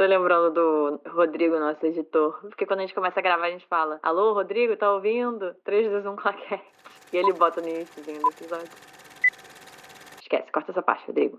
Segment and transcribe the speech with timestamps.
[0.00, 2.40] Tô lembrando do Rodrigo, nosso editor.
[2.40, 5.54] Porque quando a gente começa a gravar, a gente fala: Alô, Rodrigo, tá ouvindo?
[5.62, 6.64] 3, 2, 1, claquete.
[7.12, 8.70] E ele bota no iníciozinho do episódio.
[10.18, 11.38] Esquece, corta essa parte, Rodrigo.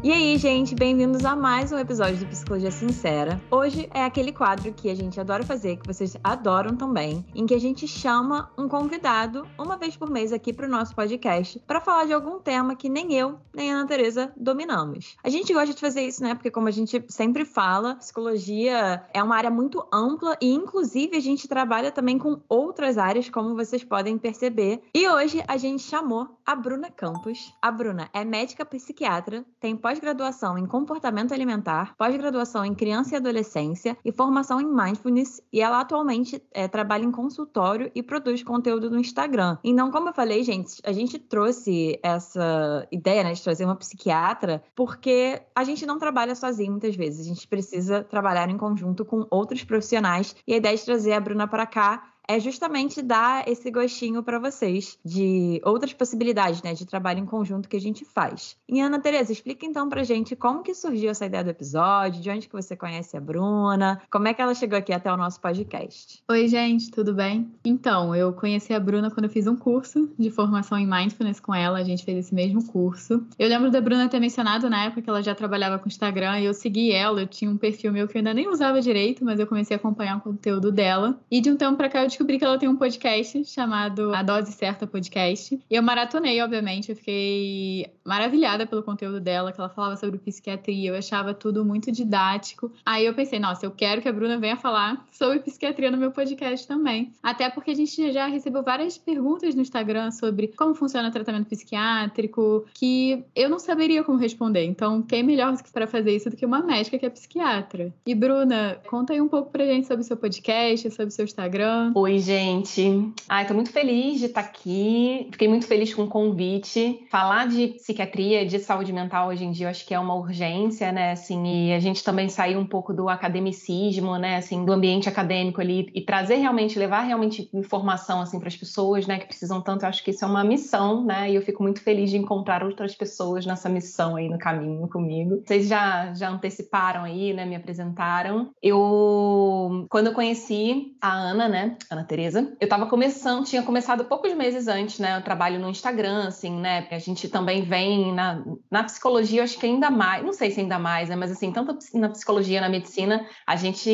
[0.00, 3.40] E aí, gente, bem-vindos a mais um episódio do Psicologia Sincera.
[3.50, 7.52] Hoje é aquele quadro que a gente adora fazer, que vocês adoram também, em que
[7.52, 11.80] a gente chama um convidado uma vez por mês aqui para o nosso podcast para
[11.80, 15.16] falar de algum tema que nem eu nem a Ana dominamos.
[15.24, 16.32] A gente gosta de fazer isso, né?
[16.36, 21.20] Porque como a gente sempre fala, psicologia é uma área muito ampla e inclusive a
[21.20, 24.80] gente trabalha também com outras áreas, como vocês podem perceber.
[24.94, 27.52] E hoje a gente chamou a Bruna Campos.
[27.60, 33.96] A Bruna é médica psiquiatra, tem pós-graduação em comportamento alimentar, pós-graduação em criança e adolescência
[34.04, 35.40] e formação em mindfulness.
[35.50, 39.56] E ela atualmente é, trabalha em consultório e produz conteúdo no Instagram.
[39.64, 44.62] Então, como eu falei, gente, a gente trouxe essa ideia né, de trazer uma psiquiatra
[44.76, 47.24] porque a gente não trabalha sozinho muitas vezes.
[47.24, 50.36] A gente precisa trabalhar em conjunto com outros profissionais.
[50.46, 54.38] E a ideia de trazer a Bruna para cá é justamente dar esse gostinho para
[54.38, 58.54] vocês de outras possibilidades, né, de trabalho em conjunto que a gente faz.
[58.68, 62.28] E Ana Teresa, explica então pra gente como que surgiu essa ideia do episódio, de
[62.28, 65.40] onde que você conhece a Bruna, como é que ela chegou aqui até o nosso
[65.40, 66.22] podcast.
[66.30, 67.50] Oi, gente, tudo bem?
[67.64, 71.54] Então, eu conheci a Bruna quando eu fiz um curso de formação em mindfulness com
[71.54, 73.26] ela, a gente fez esse mesmo curso.
[73.38, 76.44] Eu lembro da Bruna ter mencionado na época que ela já trabalhava com Instagram e
[76.44, 79.40] eu segui ela, eu tinha um perfil meu que eu ainda nem usava direito, mas
[79.40, 81.18] eu comecei a acompanhar o conteúdo dela.
[81.30, 84.24] E de um tempo para cá eu descobri que ela tem um podcast chamado A
[84.24, 85.54] Dose Certa Podcast.
[85.70, 86.90] E eu maratonei, obviamente.
[86.90, 90.90] Eu fiquei maravilhada pelo conteúdo dela, que ela falava sobre psiquiatria.
[90.90, 92.72] Eu achava tudo muito didático.
[92.84, 96.10] Aí eu pensei, nossa, eu quero que a Bruna venha falar sobre psiquiatria no meu
[96.10, 97.12] podcast também.
[97.22, 101.46] Até porque a gente já recebeu várias perguntas no Instagram sobre como funciona o tratamento
[101.46, 104.64] psiquiátrico, que eu não saberia como responder.
[104.64, 107.94] Então, quem melhor para fazer isso do que uma médica que é psiquiatra?
[108.04, 111.24] E Bruna, conta aí um pouco pra gente sobre o seu podcast, sobre o seu
[111.24, 111.92] Instagram.
[111.94, 113.12] Oi, gente gente.
[113.28, 115.28] Ai, tô muito feliz de estar tá aqui.
[115.32, 117.06] Fiquei muito feliz com o convite.
[117.10, 120.92] Falar de psiquiatria, de saúde mental hoje em dia, eu acho que é uma urgência,
[120.92, 121.12] né?
[121.12, 124.36] Assim, e a gente também sair um pouco do academicismo, né?
[124.36, 129.06] Assim, do ambiente acadêmico ali e trazer realmente, levar realmente informação assim para as pessoas,
[129.06, 129.18] né?
[129.18, 129.84] Que precisam tanto.
[129.84, 131.30] Eu acho que isso é uma missão, né?
[131.30, 135.42] E eu fico muito feliz de encontrar outras pessoas nessa missão aí no caminho comigo.
[135.44, 137.44] Vocês já já anteciparam aí, né?
[137.44, 138.50] Me apresentaram.
[138.62, 141.76] Eu quando eu conheci a Ana, né?
[142.04, 145.16] Teresa eu estava começando, tinha começado poucos meses antes, né?
[145.16, 146.86] Eu trabalho no Instagram, assim, né?
[146.90, 150.78] A gente também vem na, na psicologia, acho que ainda mais, não sei se ainda
[150.78, 151.16] mais, né?
[151.16, 153.90] Mas assim, tanto na psicologia, na medicina, a gente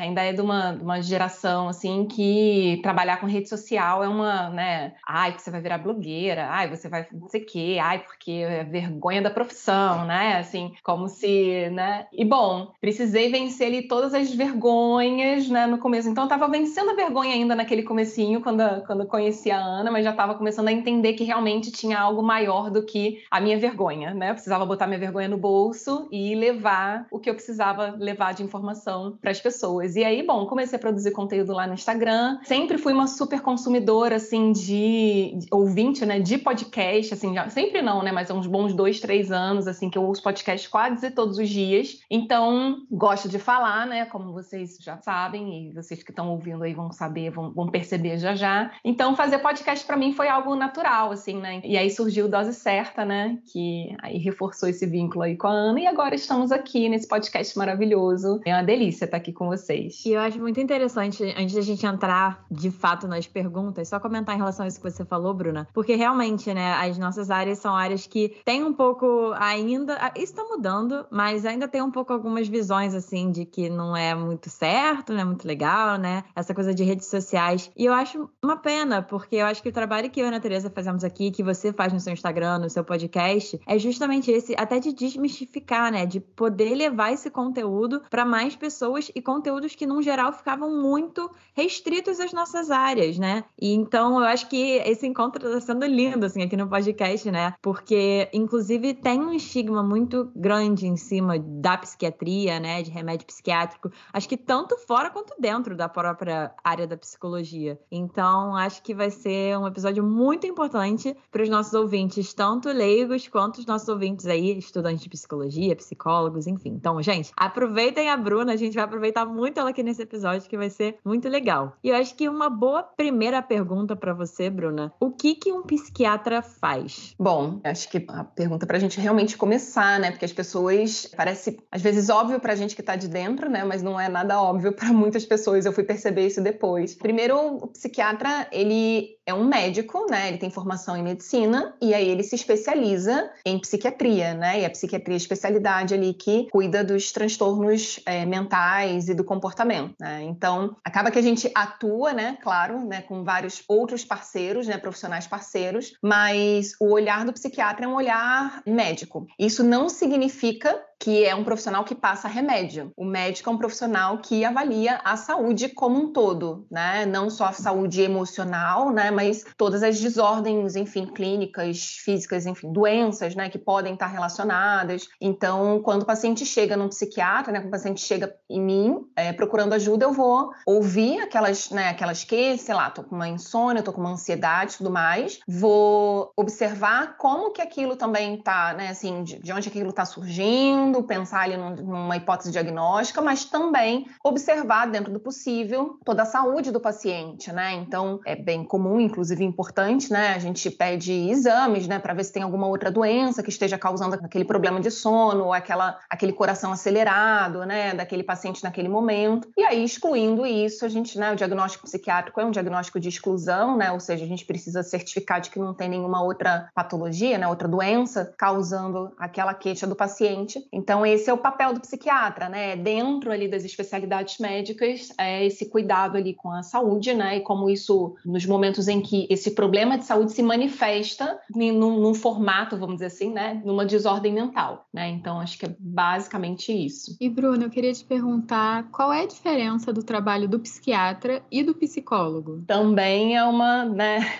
[0.00, 4.50] ainda é de uma, de uma geração, assim, que trabalhar com rede social é uma,
[4.50, 4.94] né?
[5.06, 8.64] Ai, você vai virar blogueira, ai, você vai não sei o quê, ai, porque é
[8.64, 10.38] vergonha da profissão, né?
[10.38, 12.06] Assim, como se, né?
[12.12, 15.66] E bom, precisei vencer ali todas as vergonhas, né?
[15.66, 16.08] No começo.
[16.08, 20.04] Então, eu tava vencendo a vergonha ainda naquele comecinho, quando, quando conheci a Ana, mas
[20.04, 24.14] já estava começando a entender que realmente tinha algo maior do que a minha vergonha,
[24.14, 24.30] né?
[24.30, 28.42] Eu precisava botar minha vergonha no bolso e levar o que eu precisava levar de
[28.42, 29.96] informação para as pessoas.
[29.96, 32.38] E aí, bom, comecei a produzir conteúdo lá no Instagram.
[32.44, 36.20] Sempre fui uma super consumidora, assim, de, de ouvinte, né?
[36.20, 38.12] De podcast, assim, já, sempre não, né?
[38.12, 41.48] Mas há uns bons dois, três anos, assim, que eu ouço podcast quase todos os
[41.48, 42.00] dias.
[42.10, 44.04] Então, gosto de falar, né?
[44.06, 47.70] Como vocês já sabem, e vocês que estão ouvindo aí vão saber, vão, vão vão
[47.70, 48.70] perceber já já.
[48.84, 51.60] Então, fazer podcast para mim foi algo natural, assim, né?
[51.64, 53.38] E aí surgiu Dose Certa, né?
[53.46, 55.80] Que aí reforçou esse vínculo aí com a Ana.
[55.80, 58.40] E agora estamos aqui nesse podcast maravilhoso.
[58.44, 60.04] É uma delícia estar aqui com vocês.
[60.04, 64.34] E eu acho muito interessante, antes da gente entrar de fato nas perguntas, só comentar
[64.34, 65.66] em relação a isso que você falou, Bruna.
[65.72, 69.94] Porque realmente, né, as nossas áreas são áreas que tem um pouco ainda.
[70.16, 74.14] Isso está mudando, mas ainda tem um pouco algumas visões, assim, de que não é
[74.14, 76.24] muito certo, não é muito legal, né?
[76.34, 77.70] Essa coisa de redes sociais.
[77.76, 80.28] E eu acho uma pena, porque eu acho que o trabalho que eu e a
[80.28, 84.30] Ana Teresa fazemos aqui, que você faz no seu Instagram, no seu podcast é justamente
[84.30, 86.06] esse, até de desmistificar, né?
[86.06, 91.30] De poder levar esse conteúdo para mais pessoas e conteúdos que, no geral, ficavam muito
[91.54, 93.44] restritos às nossas áreas, né?
[93.60, 97.54] E então eu acho que esse encontro está sendo lindo, assim, aqui no podcast, né?
[97.60, 102.82] Porque, inclusive, tem um estigma muito grande em cima da psiquiatria, né?
[102.82, 103.90] De remédio psiquiátrico.
[104.12, 107.78] Acho que tanto fora quanto dentro da própria área da psicologia.
[107.90, 113.28] Então, acho que vai ser um episódio muito importante para os nossos ouvintes, tanto leigos
[113.28, 116.70] quanto os nossos ouvintes aí, estudantes de psicologia, psicólogos, enfim.
[116.70, 120.56] Então, gente, aproveitem a Bruna, a gente vai aproveitar muito ela aqui nesse episódio, que
[120.56, 121.76] vai ser muito legal.
[121.82, 125.62] E eu acho que uma boa primeira pergunta para você, Bruna, o que que um
[125.62, 127.14] psiquiatra faz?
[127.18, 130.10] Bom, acho que a pergunta para a gente realmente começar, né?
[130.10, 133.64] Porque as pessoas parece às vezes óbvio para a gente que está de dentro, né?
[133.64, 135.66] Mas não é nada óbvio para muitas pessoas.
[135.66, 136.83] Eu fui perceber isso depois.
[136.92, 140.28] Primeiro, o psiquiatra ele é um médico, né?
[140.28, 144.60] Ele tem formação em medicina e aí ele se especializa em psiquiatria, né?
[144.60, 149.24] E a psiquiatria é a especialidade ali que cuida dos transtornos é, mentais e do
[149.24, 150.22] comportamento, né?
[150.22, 152.36] Então, acaba que a gente atua, né?
[152.42, 153.02] Claro, né?
[153.02, 154.76] Com vários outros parceiros, né?
[154.76, 159.26] Profissionais parceiros, mas o olhar do psiquiatra é um olhar médico.
[159.38, 162.90] Isso não significa que é um profissional que passa remédio.
[162.96, 167.04] O médico é um profissional que avalia a saúde como um todo, né?
[167.04, 169.10] Não só a saúde emocional, né?
[169.14, 173.48] Mas todas as desordens, enfim, clínicas, físicas, enfim, doenças, né?
[173.48, 175.08] Que podem estar relacionadas.
[175.20, 177.60] Então, quando o paciente chega num psiquiatra, né?
[177.60, 181.88] Quando o paciente chega em mim é, procurando ajuda, eu vou ouvir aquelas, né?
[181.88, 185.40] Aquelas que, sei lá, tô com uma insônia, tô com uma ansiedade, tudo mais.
[185.48, 188.88] Vou observar como que aquilo também tá, né?
[188.88, 194.86] Assim, de, de onde aquilo tá surgindo pensar ali numa hipótese diagnóstica, mas também observar
[194.86, 197.72] dentro do possível toda a saúde do paciente, né?
[197.72, 200.34] Então, é bem comum, inclusive importante, né?
[200.34, 204.14] A gente pede exames, né, para ver se tem alguma outra doença que esteja causando
[204.16, 209.48] aquele problema de sono, aquela, aquele coração acelerado, né, daquele paciente naquele momento.
[209.56, 213.76] E aí, excluindo isso, a gente, né, o diagnóstico psiquiátrico é um diagnóstico de exclusão,
[213.76, 213.92] né?
[213.92, 217.68] Ou seja, a gente precisa certificar de que não tem nenhuma outra patologia, né, outra
[217.68, 220.64] doença causando aquela queixa do paciente.
[220.72, 222.76] Então, esse é o papel do psiquiatra, né?
[222.76, 227.36] Dentro ali das especialidades médicas, é esse cuidado ali com a saúde, né?
[227.36, 232.14] E como isso, nos momentos em que esse problema de saúde se manifesta num, num
[232.14, 233.60] formato, vamos dizer assim, né?
[233.64, 235.08] Numa desordem mental, né?
[235.08, 237.16] Então, acho que é basicamente isso.
[237.20, 241.62] E, Bruno, eu queria te perguntar qual é a diferença do trabalho do psiquiatra e
[241.62, 242.62] do psicólogo?
[242.66, 244.20] Também é uma, né?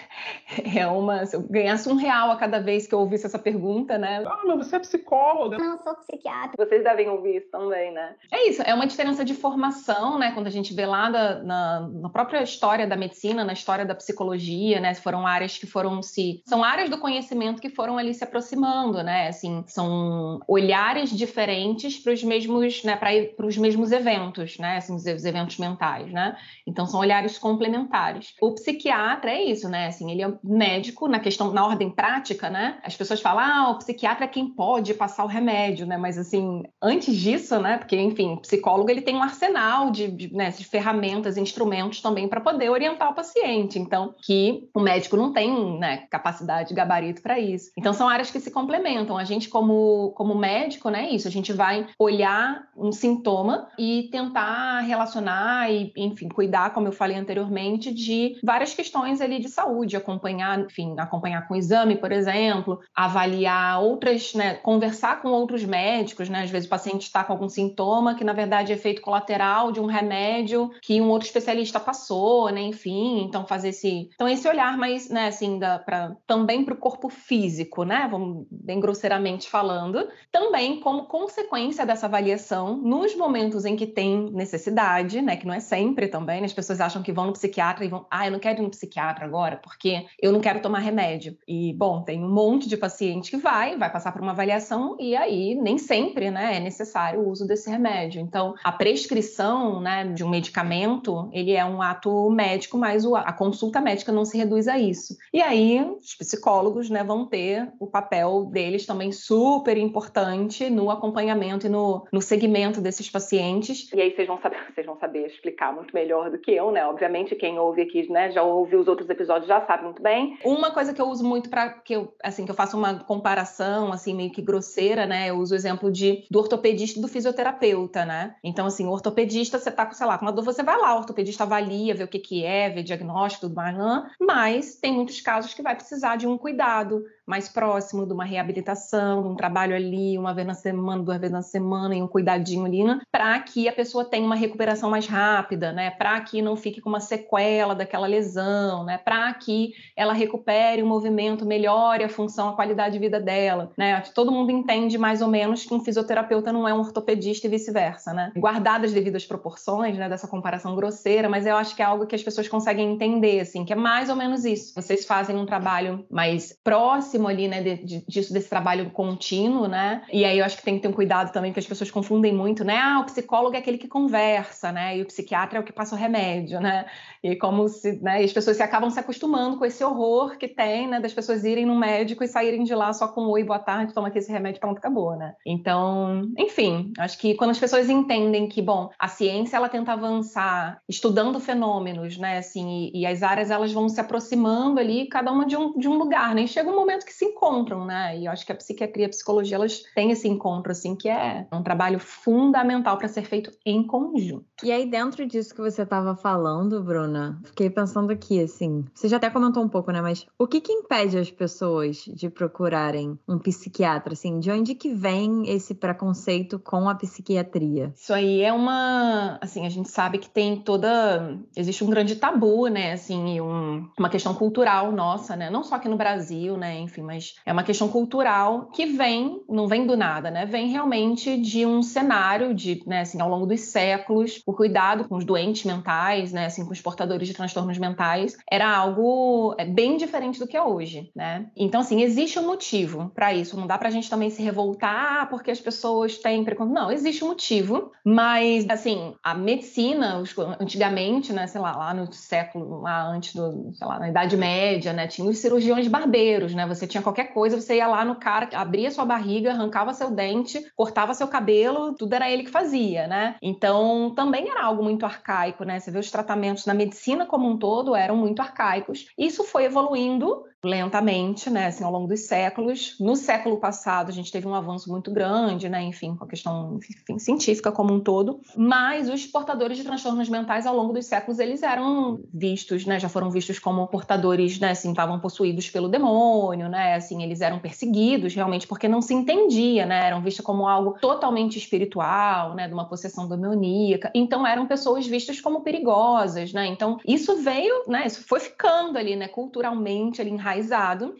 [0.74, 1.26] É uma.
[1.26, 4.22] Se eu ganhasse um real a cada vez que eu ouvisse essa pergunta, né?
[4.24, 5.58] Ah, mas você é psicóloga.
[5.58, 6.64] Não, sou psiquiatra.
[6.64, 8.14] Vocês devem ouvir isso também, né?
[8.30, 10.32] É isso, é uma diferença de formação, né?
[10.32, 13.94] Quando a gente vê lá da, na, na, própria história da medicina, na história da
[13.94, 14.43] psicologia,
[14.80, 14.94] né?
[14.94, 16.42] Foram áreas que foram se.
[16.46, 19.28] São áreas do conhecimento que foram ali se aproximando, né?
[19.28, 22.96] Assim, são olhares diferentes para os mesmos, né?
[22.96, 24.76] Para os mesmos eventos, né?
[24.76, 26.36] Assim, os eventos mentais, né?
[26.66, 28.34] Então são olhares complementares.
[28.40, 29.86] O psiquiatra é isso, né?
[29.86, 32.78] Assim, ele é médico na questão, na ordem prática, né?
[32.82, 35.96] As pessoas falam, ah, o psiquiatra é quem pode passar o remédio, né?
[35.96, 37.78] Mas assim, antes disso, né?
[37.78, 42.40] Porque, enfim, psicólogo ele tem um arsenal de, de, né, de ferramentas, instrumentos também para
[42.40, 43.78] poder orientar o paciente.
[43.78, 44.33] Então, que
[44.74, 47.70] o médico não tem né, capacidade, gabarito para isso.
[47.76, 49.16] Então, são áreas que se complementam.
[49.16, 54.80] A gente, como, como médico, né, isso, a gente vai olhar um sintoma e tentar
[54.80, 60.58] relacionar e, enfim, cuidar, como eu falei anteriormente, de várias questões ali de saúde, acompanhar,
[60.60, 65.84] enfim, acompanhar com exame, por exemplo, avaliar outras, né, conversar com outros médicos
[66.14, 66.42] médicos, né?
[66.42, 69.80] Às vezes o paciente está com algum sintoma que, na verdade, é efeito colateral de
[69.80, 72.62] um remédio que um outro especialista passou, né?
[72.62, 74.10] Enfim, então fazer esse.
[74.14, 78.08] Então, esse olhar mais, né, assim, da, pra, também para o corpo físico, né?
[78.10, 85.20] Vamos bem grosseiramente falando, também como consequência dessa avaliação, nos momentos em que tem necessidade,
[85.20, 85.36] né?
[85.36, 86.46] Que não é sempre também, né?
[86.46, 88.70] As pessoas acham que vão no psiquiatra e vão, ah, eu não quero ir no
[88.70, 91.36] psiquiatra agora, porque eu não quero tomar remédio.
[91.46, 95.16] E, bom, tem um monte de paciente que vai, vai passar por uma avaliação e
[95.16, 98.20] aí nem sempre sempre né, é necessário o uso desse remédio.
[98.20, 103.80] Então, a prescrição né, de um medicamento, ele é um ato médico, mas a consulta
[103.80, 105.16] médica não se reduz a isso.
[105.32, 111.66] E aí, os psicólogos né, vão ter o papel deles também super importante no acompanhamento
[111.66, 113.92] e no, no segmento desses pacientes.
[113.92, 116.86] E aí vocês vão saber, vocês vão saber explicar muito melhor do que eu, né?
[116.86, 120.38] Obviamente, quem ouve aqui, né, já ouviu os outros episódios, já sabe muito bem.
[120.44, 123.92] Uma coisa que eu uso muito para que eu, assim, que eu faço uma comparação,
[123.92, 125.30] assim, meio que grosseira, né?
[125.30, 128.34] Eu uso o exemplo de, do ortopedista e do fisioterapeuta, né?
[128.42, 130.94] Então, assim, o ortopedista, você tá com, sei lá, com uma dor, você vai lá,
[130.94, 133.76] o ortopedista avalia, vê o que que é, vê diagnóstico, tudo mais,
[134.20, 139.22] mas tem muitos casos que vai precisar de um cuidado mais próximo, de uma reabilitação,
[139.22, 142.64] de um trabalho ali, uma vez na semana, duas vezes na semana, e um cuidadinho
[142.64, 143.00] ali, né?
[143.10, 145.90] para que a pessoa tenha uma recuperação mais rápida, né?
[145.90, 148.98] Para que não fique com uma sequela daquela lesão, né?
[148.98, 154.00] Para que ela recupere o movimento, melhore a função, a qualidade de vida dela, né?
[154.14, 158.12] Todo mundo entende mais ou menos que um fisioterapeuta não é um ortopedista e vice-versa,
[158.12, 158.32] né?
[158.36, 162.14] Guardadas as devidas proporções, né, dessa comparação grosseira, mas eu acho que é algo que
[162.14, 164.74] as pessoas conseguem entender, assim, que é mais ou menos isso.
[164.74, 170.02] Vocês fazem um trabalho mais próximo ali, né, de, de, disso, desse trabalho contínuo, né?
[170.12, 172.32] E aí eu acho que tem que ter um cuidado também, porque as pessoas confundem
[172.32, 172.76] muito, né?
[172.76, 174.98] Ah, o psicólogo é aquele que conversa, né?
[174.98, 176.86] E o psiquiatra é o que passa o remédio, né?
[177.22, 178.20] E como se, né?
[178.20, 181.00] E as pessoas se acabam se acostumando com esse horror que tem, né?
[181.00, 184.08] Das pessoas irem no médico e saírem de lá só com oi, boa tarde, toma
[184.08, 185.34] aqui esse remédio, pronto, acabou, né?
[185.46, 190.80] Então, enfim, acho que quando as pessoas entendem que, bom, a ciência ela tenta avançar
[190.88, 192.38] estudando fenômenos, né?
[192.38, 195.88] Assim, e, e as áreas elas vão se aproximando ali, cada uma de um, de
[195.88, 196.42] um lugar, né?
[196.42, 198.18] E chega um momento que se encontram, né?
[198.18, 201.08] E eu acho que a psiquiatria e a psicologia elas têm esse encontro, assim, que
[201.08, 204.44] é um trabalho fundamental para ser feito em conjunto.
[204.62, 209.16] E aí, dentro disso que você estava falando, Bruna, fiquei pensando aqui, assim, você já
[209.16, 210.00] até comentou um pouco, né?
[210.00, 214.38] Mas o que que impede as pessoas de procurarem um psiquiatra, assim?
[214.38, 217.92] De onde que vem esse preconceito com a psiquiatria?
[217.94, 222.68] Isso aí é uma, assim, a gente sabe que tem toda, existe um grande tabu,
[222.68, 226.93] né, assim, um, uma questão cultural nossa, né, não só aqui no Brasil, né, enfim,
[227.02, 231.64] mas é uma questão cultural que vem, não vem do nada, né, vem realmente de
[231.66, 236.32] um cenário de, né, assim, ao longo dos séculos, o cuidado com os doentes mentais,
[236.32, 240.56] né, assim, com os portadores de transtornos mentais, era algo é, bem diferente do que
[240.56, 241.46] é hoje, né.
[241.56, 245.50] Então, assim, existe um motivo para isso, não dá pra gente também se revoltar porque
[245.50, 250.22] as pessoas têm preconceito, não, existe um motivo, mas, assim, a medicina,
[250.60, 254.92] antigamente, né, sei lá, lá no século, lá antes do, sei lá, na Idade Média,
[254.92, 258.48] né, tinha os cirurgiões barbeiros, né, você tinha qualquer coisa, você ia lá no cara,
[258.54, 263.36] abria sua barriga, arrancava seu dente, cortava seu cabelo, tudo era ele que fazia, né?
[263.42, 265.78] Então, também era algo muito arcaico, né?
[265.78, 269.06] Você vê os tratamentos na medicina como um todo eram muito arcaicos.
[269.18, 272.96] Isso foi evoluindo lentamente, né, assim, ao longo dos séculos.
[272.98, 276.78] No século passado, a gente teve um avanço muito grande, né, enfim, com a questão
[276.78, 281.38] enfim, científica como um todo, mas os portadores de transtornos mentais, ao longo dos séculos,
[281.38, 286.68] eles eram vistos, né, já foram vistos como portadores, né, assim, estavam possuídos pelo demônio,
[286.68, 290.96] né, assim, eles eram perseguidos realmente porque não se entendia, né, eram vistos como algo
[291.00, 296.98] totalmente espiritual, né, de uma possessão demoníaca, então eram pessoas vistas como perigosas, né, então
[297.06, 300.53] isso veio, né, isso foi ficando ali, né, culturalmente ali enraizado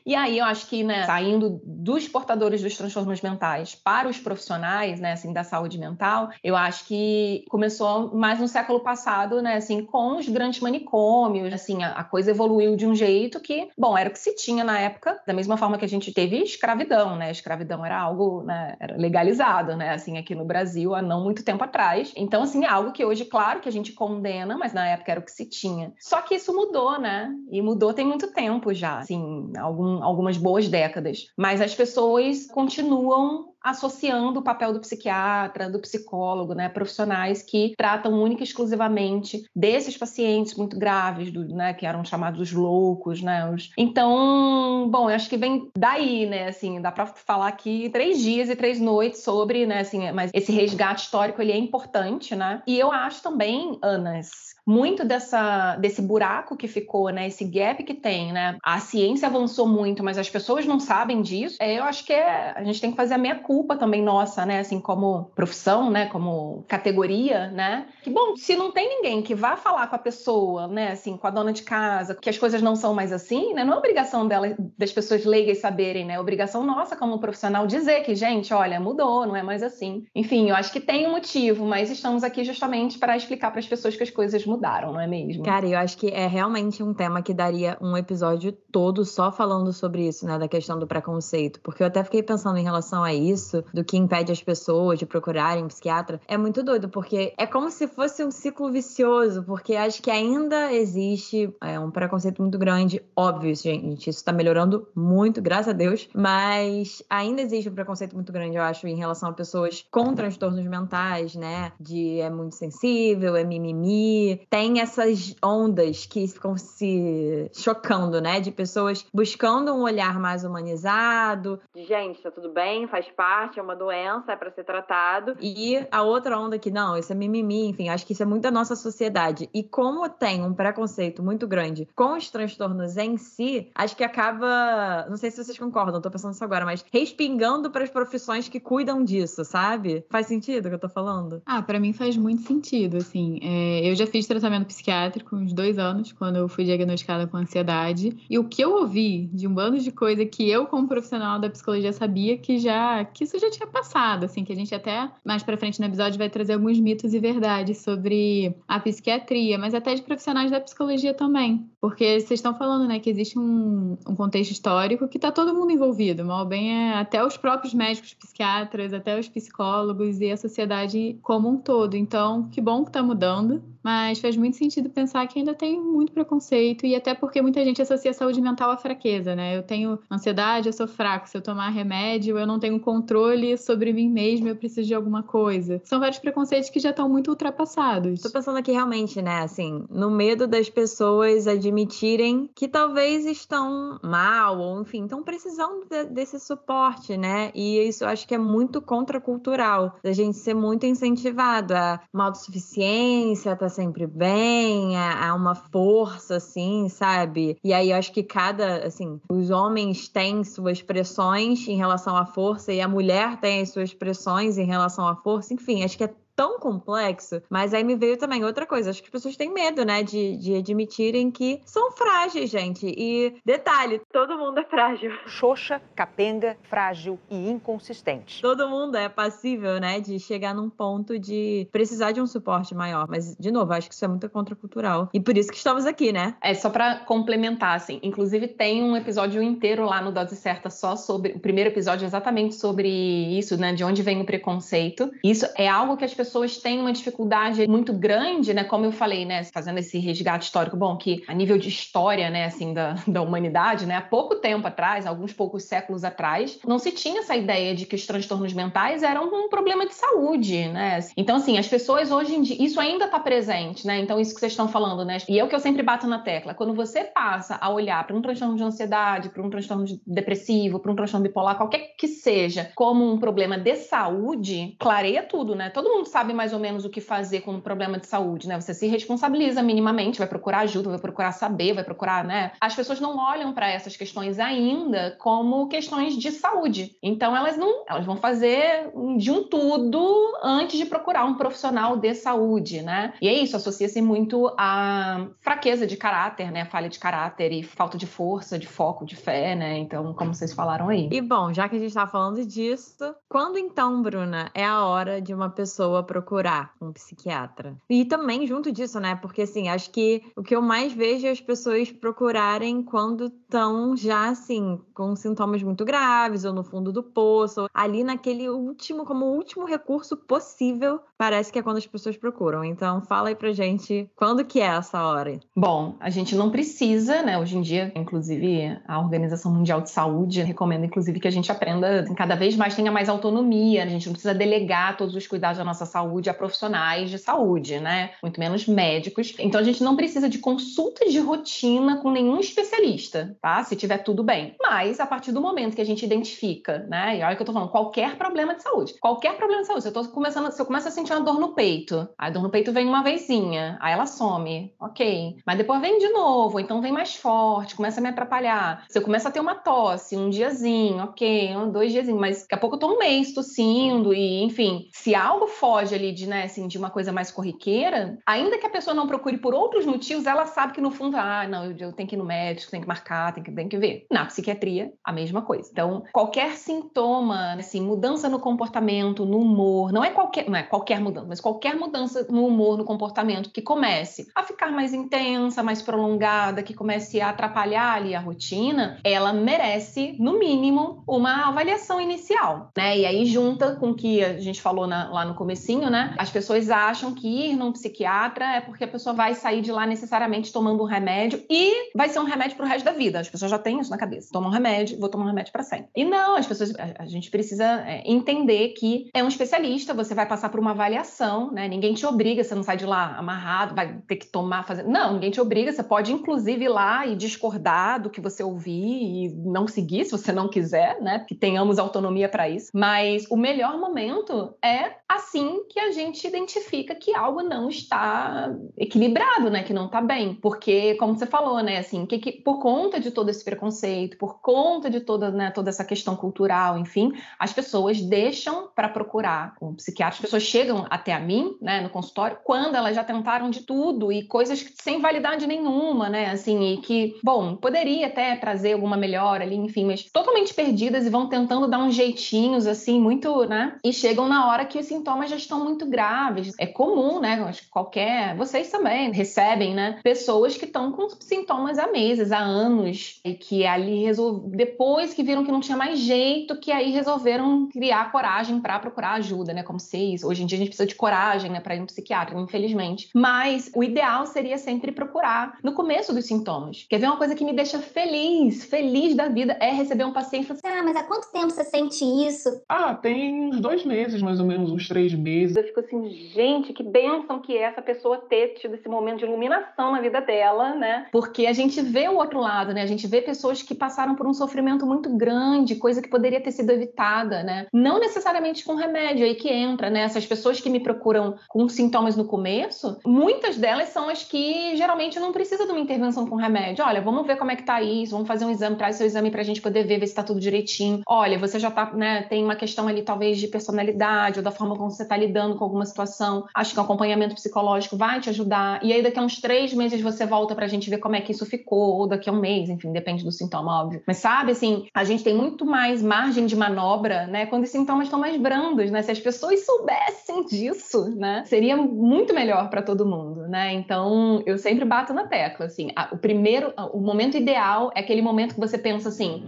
[0.04, 5.00] E aí eu acho que, né, saindo dos portadores dos transtornos mentais para os profissionais,
[5.00, 9.84] né, assim, da saúde mental, eu acho que começou mais no século passado, né, assim,
[9.84, 14.08] com os grandes manicômios, assim, a, a coisa evoluiu de um jeito que, bom, era
[14.08, 17.30] o que se tinha na época, da mesma forma que a gente teve escravidão, né,
[17.30, 21.64] escravidão era algo, né, era legalizado, né, assim, aqui no Brasil há não muito tempo
[21.64, 22.12] atrás.
[22.16, 25.20] Então, assim, é algo que hoje, claro, que a gente condena, mas na época era
[25.20, 25.92] o que se tinha.
[25.98, 29.23] Só que isso mudou, né, e mudou tem muito tempo já, assim,
[29.58, 31.26] algum, algumas boas décadas.
[31.36, 38.12] Mas as pessoas continuam associando o papel do psiquiatra, do psicólogo, né, profissionais que tratam
[38.12, 43.50] única e exclusivamente desses pacientes muito graves, do, né, que eram chamados loucos, né?
[43.50, 43.70] Os...
[43.78, 48.50] Então, bom, eu acho que vem daí, né, assim, dá para falar aqui três dias
[48.50, 52.62] e três noites sobre, né, assim, mas esse resgate histórico ele é importante, né?
[52.66, 57.28] E eu acho também, Anas, muito dessa, desse buraco que ficou, né?
[57.28, 58.56] Esse gap que tem, né?
[58.62, 61.56] A ciência avançou muito, mas as pessoas não sabem disso.
[61.60, 64.44] É, eu acho que é, a gente tem que fazer a meia culpa também nossa,
[64.44, 64.60] né?
[64.60, 66.06] Assim, como profissão, né?
[66.06, 67.86] Como categoria, né?
[68.02, 70.92] Que bom, se não tem ninguém que vá falar com a pessoa, né?
[70.92, 73.64] Assim, com a dona de casa, que as coisas não são mais assim, né?
[73.64, 76.14] Não é obrigação dela, das pessoas leigas saberem, né?
[76.14, 80.04] É obrigação nossa como profissional dizer que, gente, olha, mudou, não é mais assim.
[80.14, 83.66] Enfim, eu acho que tem um motivo, mas estamos aqui justamente para explicar para as
[83.66, 85.44] pessoas que as coisas mudaram, não é mesmo?
[85.44, 89.72] Cara, eu acho que é realmente um tema que daria um episódio todo só falando
[89.72, 90.38] sobre isso, né?
[90.38, 91.60] Da questão do preconceito.
[91.60, 95.06] Porque eu até fiquei pensando em relação a isso, do que impede as pessoas de
[95.06, 96.20] procurarem psiquiatra.
[96.26, 100.72] É muito doido, porque é como se fosse um ciclo vicioso, porque acho que ainda
[100.72, 103.02] existe é, um preconceito muito grande.
[103.16, 106.08] Óbvio, gente, isso tá melhorando muito, graças a Deus.
[106.14, 110.64] Mas ainda existe um preconceito muito grande, eu acho, em relação a pessoas com transtornos
[110.64, 111.72] mentais, né?
[111.80, 118.40] De é muito sensível, é mimimi, tem essas ondas que ficam se chocando, né?
[118.40, 121.60] De pessoas buscando um olhar mais humanizado.
[121.74, 125.36] De, gente, tá tudo bem, faz parte, é uma doença, é para ser tratado.
[125.40, 128.42] E a outra onda que, não, isso é mimimi, enfim, acho que isso é muito
[128.42, 129.48] da nossa sociedade.
[129.52, 135.06] E como tem um preconceito muito grande com os transtornos em si, acho que acaba.
[135.08, 138.60] Não sei se vocês concordam, tô pensando isso agora, mas respingando para as profissões que
[138.60, 140.04] cuidam disso, sabe?
[140.08, 141.42] Faz sentido o que eu tô falando?
[141.44, 143.40] Ah, para mim faz muito sentido, assim.
[143.42, 148.16] É, eu já fiz tratamento psiquiátrico uns dois anos, quando eu fui diagnosticada com ansiedade.
[148.28, 151.50] E o que eu ouvi de um bando de coisa que eu, como profissional da
[151.50, 155.42] psicologia, sabia que já que isso já tinha passado, assim, que a gente até mais
[155.42, 159.94] para frente no episódio vai trazer alguns mitos e verdades sobre a psiquiatria, mas até
[159.94, 161.68] de profissionais da psicologia também.
[161.80, 165.72] Porque vocês estão falando, né, que existe um, um contexto histórico que está todo mundo
[165.72, 171.18] envolvido, mal bem é até os próprios médicos psiquiatras, até os psicólogos e a sociedade
[171.22, 171.96] como um todo.
[171.96, 176.10] Então, que bom que está mudando, mas faz muito sentido pensar que ainda tem muito
[176.10, 179.56] preconceito e até porque muita gente associa saúde mental à fraqueza, né?
[179.56, 181.28] Eu tenho ansiedade, eu sou fraco.
[181.28, 185.22] Se eu tomar remédio, eu não tenho controle sobre mim mesmo, eu preciso de alguma
[185.22, 185.82] coisa.
[185.84, 188.22] São vários preconceitos que já estão muito ultrapassados.
[188.22, 194.58] Tô pensando aqui realmente, né, assim, no medo das pessoas admitirem que talvez estão mal
[194.58, 197.50] ou enfim, estão precisando de, desse suporte, né?
[197.54, 203.54] E isso eu acho que é muito contracultural, da gente ser muito incentivado a autossuficiência,
[203.54, 207.58] tá sempre bem, a uma força, assim, sabe?
[207.62, 212.24] E aí eu acho que cada, assim, os homens têm suas pressões em relação à
[212.24, 216.04] força e a mulher tem as suas pressões em relação à força, enfim, acho que
[216.04, 218.90] é tão complexo, mas aí me veio também outra coisa.
[218.90, 222.86] Acho que as pessoas têm medo, né, de, de admitirem que são frágeis, gente.
[222.86, 225.12] E detalhe, todo mundo é frágil.
[225.26, 228.42] Xoxa, capenga, frágil e inconsistente.
[228.42, 233.06] Todo mundo é passível, né, de chegar num ponto de precisar de um suporte maior.
[233.08, 235.08] Mas, de novo, acho que isso é muito contracultural.
[235.12, 236.36] E por isso que estamos aqui, né?
[236.42, 238.00] É só para complementar, assim.
[238.02, 241.32] Inclusive, tem um episódio inteiro lá no Dose Certa só sobre.
[241.32, 245.10] O primeiro episódio exatamente sobre isso, né, de onde vem o preconceito.
[245.22, 248.64] Isso é algo que as pessoas pessoas têm uma dificuldade muito grande, né?
[248.64, 249.44] Como eu falei, né?
[249.44, 253.86] Fazendo esse resgate histórico, bom, que a nível de história, né, assim, da, da humanidade,
[253.86, 253.96] né?
[253.96, 257.94] Há pouco tempo atrás, alguns poucos séculos atrás, não se tinha essa ideia de que
[257.94, 261.00] os transtornos mentais eram um problema de saúde, né?
[261.16, 263.98] Então, assim, as pessoas hoje em dia, isso ainda está presente, né?
[264.00, 265.18] Então, isso que vocês estão falando, né?
[265.28, 266.54] E é o que eu sempre bato na tecla.
[266.54, 270.90] Quando você passa a olhar para um transtorno de ansiedade, para um transtorno depressivo, para
[270.90, 275.70] um transtorno bipolar, qualquer que seja, como um problema de saúde, clareia tudo, né?
[275.70, 278.60] Todo mundo sabe mais ou menos o que fazer com um problema de saúde, né?
[278.60, 282.52] Você se responsabiliza minimamente, vai procurar ajuda, vai procurar saber, vai procurar, né?
[282.60, 286.96] As pessoas não olham para essas questões ainda como questões de saúde.
[287.02, 292.14] Então elas não, elas vão fazer de um tudo antes de procurar um profissional de
[292.14, 293.14] saúde, né?
[293.20, 296.64] E é isso, associa-se muito a fraqueza de caráter, né?
[296.66, 299.78] Falha de caráter e falta de força, de foco, de fé, né?
[299.78, 301.08] Então, como vocês falaram aí.
[301.10, 305.20] E bom, já que a gente tá falando disso, quando então, Bruna, é a hora
[305.20, 307.76] de uma pessoa procurar um psiquiatra.
[307.88, 309.16] E também junto disso, né?
[309.16, 313.96] Porque assim, acho que o que eu mais vejo é as pessoas procurarem quando estão
[313.96, 319.26] já assim, com sintomas muito graves ou no fundo do poço, ali naquele último, como
[319.26, 322.64] último recurso possível, parece que é quando as pessoas procuram.
[322.64, 325.38] Então, fala aí pra gente quando que é essa hora.
[325.56, 327.38] Bom, a gente não precisa, né?
[327.38, 332.00] Hoje em dia, inclusive, a Organização Mundial de Saúde recomenda, inclusive, que a gente aprenda
[332.00, 335.58] assim, cada vez mais tenha mais autonomia, a gente não precisa delegar todos os cuidados
[335.58, 338.10] da nossa saúde a profissionais de saúde, né?
[338.20, 339.32] Muito menos médicos.
[339.38, 343.62] Então a gente não precisa de consulta de rotina com nenhum especialista, tá?
[343.62, 344.56] Se tiver tudo bem.
[344.58, 347.18] Mas a partir do momento que a gente identifica, né?
[347.18, 348.94] E olha que eu tô falando, qualquer problema de saúde.
[348.98, 349.82] Qualquer problema de saúde.
[349.82, 352.42] Se eu tô começando, se eu começo a sentir uma dor no peito, a dor
[352.42, 355.36] no peito vem uma vezinha, aí ela some, ok.
[355.46, 358.86] Mas depois vem de novo, então vem mais forte, começa a me atrapalhar.
[358.88, 362.54] Se eu começo a ter uma tosse, um diazinho, ok, um, dois diazinhos, mas daqui
[362.54, 366.44] a pouco eu tô um mês tossindo e, enfim, se algo foge ali de, né,
[366.44, 370.24] assim, de uma coisa mais corriqueira, ainda que a pessoa não procure por outros motivos,
[370.24, 372.88] ela sabe que no fundo, ah, não, eu, tenho que ir no médico, tenho que
[372.88, 374.06] marcar, tenho que, tenho que ver.
[374.10, 375.68] Na psiquiatria, a mesma coisa.
[375.70, 381.00] Então, qualquer sintoma, assim, mudança no comportamento, no humor, não é qualquer, não é qualquer
[381.00, 385.82] mudança, mas qualquer mudança no humor, no comportamento que comece a ficar mais intensa, mais
[385.82, 392.70] prolongada, que comece a atrapalhar ali a rotina, ela merece, no mínimo, uma avaliação inicial,
[392.76, 392.98] né?
[392.98, 396.14] E aí junta com o que a gente falou na, lá no comecinho, né?
[396.18, 399.86] As pessoas acham que ir num psiquiatra é porque a pessoa vai sair de lá
[399.86, 403.13] necessariamente tomando um remédio e vai ser um remédio pro resto da vida.
[403.20, 404.28] As pessoas já têm isso na cabeça.
[404.32, 405.88] Toma um remédio, vou tomar um remédio para sempre.
[405.94, 410.14] E não, as pessoas, a, a gente precisa é, entender que é um especialista, você
[410.14, 411.68] vai passar por uma avaliação, né?
[411.68, 414.84] Ninguém te obriga, você não sai de lá amarrado, vai ter que tomar, fazer.
[414.84, 418.72] Não, ninguém te obriga, você pode inclusive ir lá e discordar do que você ouvir
[418.72, 421.24] e não seguir se você não quiser, né?
[421.26, 422.70] Que tenhamos autonomia para isso.
[422.74, 429.50] Mas o melhor momento é assim que a gente identifica que algo não está equilibrado,
[429.50, 429.62] né?
[429.62, 430.34] Que não está bem.
[430.34, 431.78] Porque, como você falou, né?
[431.78, 435.70] Assim, que, que por conta de todo esse preconceito, por conta de toda, né, toda
[435.70, 440.14] essa questão cultural, enfim, as pessoas deixam para procurar um psiquiatra.
[440.16, 444.12] As pessoas chegam até a mim, né, no consultório, quando elas já tentaram de tudo
[444.12, 446.30] e coisas sem validade nenhuma, né?
[446.30, 451.10] Assim, e que, bom, poderia até trazer alguma melhora ali, enfim, mas totalmente perdidas e
[451.10, 453.76] vão tentando dar uns jeitinhos, assim, muito, né?
[453.84, 456.52] E chegam na hora que os sintomas já estão muito graves.
[456.58, 457.34] É comum, né?
[457.46, 458.36] Acho que qualquer.
[458.36, 459.98] Vocês também recebem, né?
[460.02, 462.93] Pessoas que estão com sintomas há meses, há anos,
[463.24, 464.40] e que ali resol...
[464.48, 469.14] depois que viram que não tinha mais jeito, que aí resolveram criar coragem para procurar
[469.14, 469.62] ajuda, né?
[469.62, 472.38] Como se hoje em dia a gente precisa de coragem, né, para ir no psiquiatra,
[472.38, 473.08] infelizmente.
[473.14, 476.86] Mas o ideal seria sempre procurar no começo dos sintomas.
[476.88, 480.44] Quer ver uma coisa que me deixa feliz, feliz da vida, é receber um paciente
[480.44, 482.62] e falar assim, ah, mas há quanto tempo você sente isso?
[482.68, 485.56] Ah, tem uns dois meses, mais ou menos, uns três meses.
[485.56, 489.24] Eu fico assim, gente, que bênção que é essa pessoa ter tido esse momento de
[489.24, 491.06] iluminação na vida dela, né?
[491.10, 492.83] Porque a gente vê o outro lado, né?
[492.84, 496.52] A gente vê pessoas que passaram por um sofrimento muito grande, coisa que poderia ter
[496.52, 497.66] sido evitada, né?
[497.72, 500.00] Não necessariamente com remédio, aí que entra, né?
[500.00, 505.18] Essas pessoas que me procuram com sintomas no começo, muitas delas são as que geralmente
[505.18, 506.84] não precisam de uma intervenção com remédio.
[506.84, 509.30] Olha, vamos ver como é que tá isso, vamos fazer um exame, traz seu exame
[509.30, 511.00] pra gente poder ver, ver se tá tudo direitinho.
[511.06, 514.76] Olha, você já tá, né, tem uma questão ali talvez de personalidade ou da forma
[514.76, 516.44] como você tá lidando com alguma situação.
[516.54, 518.84] Acho que o acompanhamento psicológico vai te ajudar.
[518.84, 521.32] E aí daqui a uns três meses você volta pra gente ver como é que
[521.32, 524.02] isso ficou, ou daqui a um mês, enfim, depende do sintoma, óbvio.
[524.06, 528.04] Mas sabe, assim, a gente tem muito mais margem de manobra, né, quando os sintomas
[528.04, 529.02] estão mais brandos, né?
[529.02, 533.72] Se as pessoas soubessem disso, né, seria muito melhor para todo mundo, né?
[533.72, 538.22] Então, eu sempre bato na tecla, assim, a, o primeiro, o momento ideal é aquele
[538.22, 539.42] momento que você pensa assim,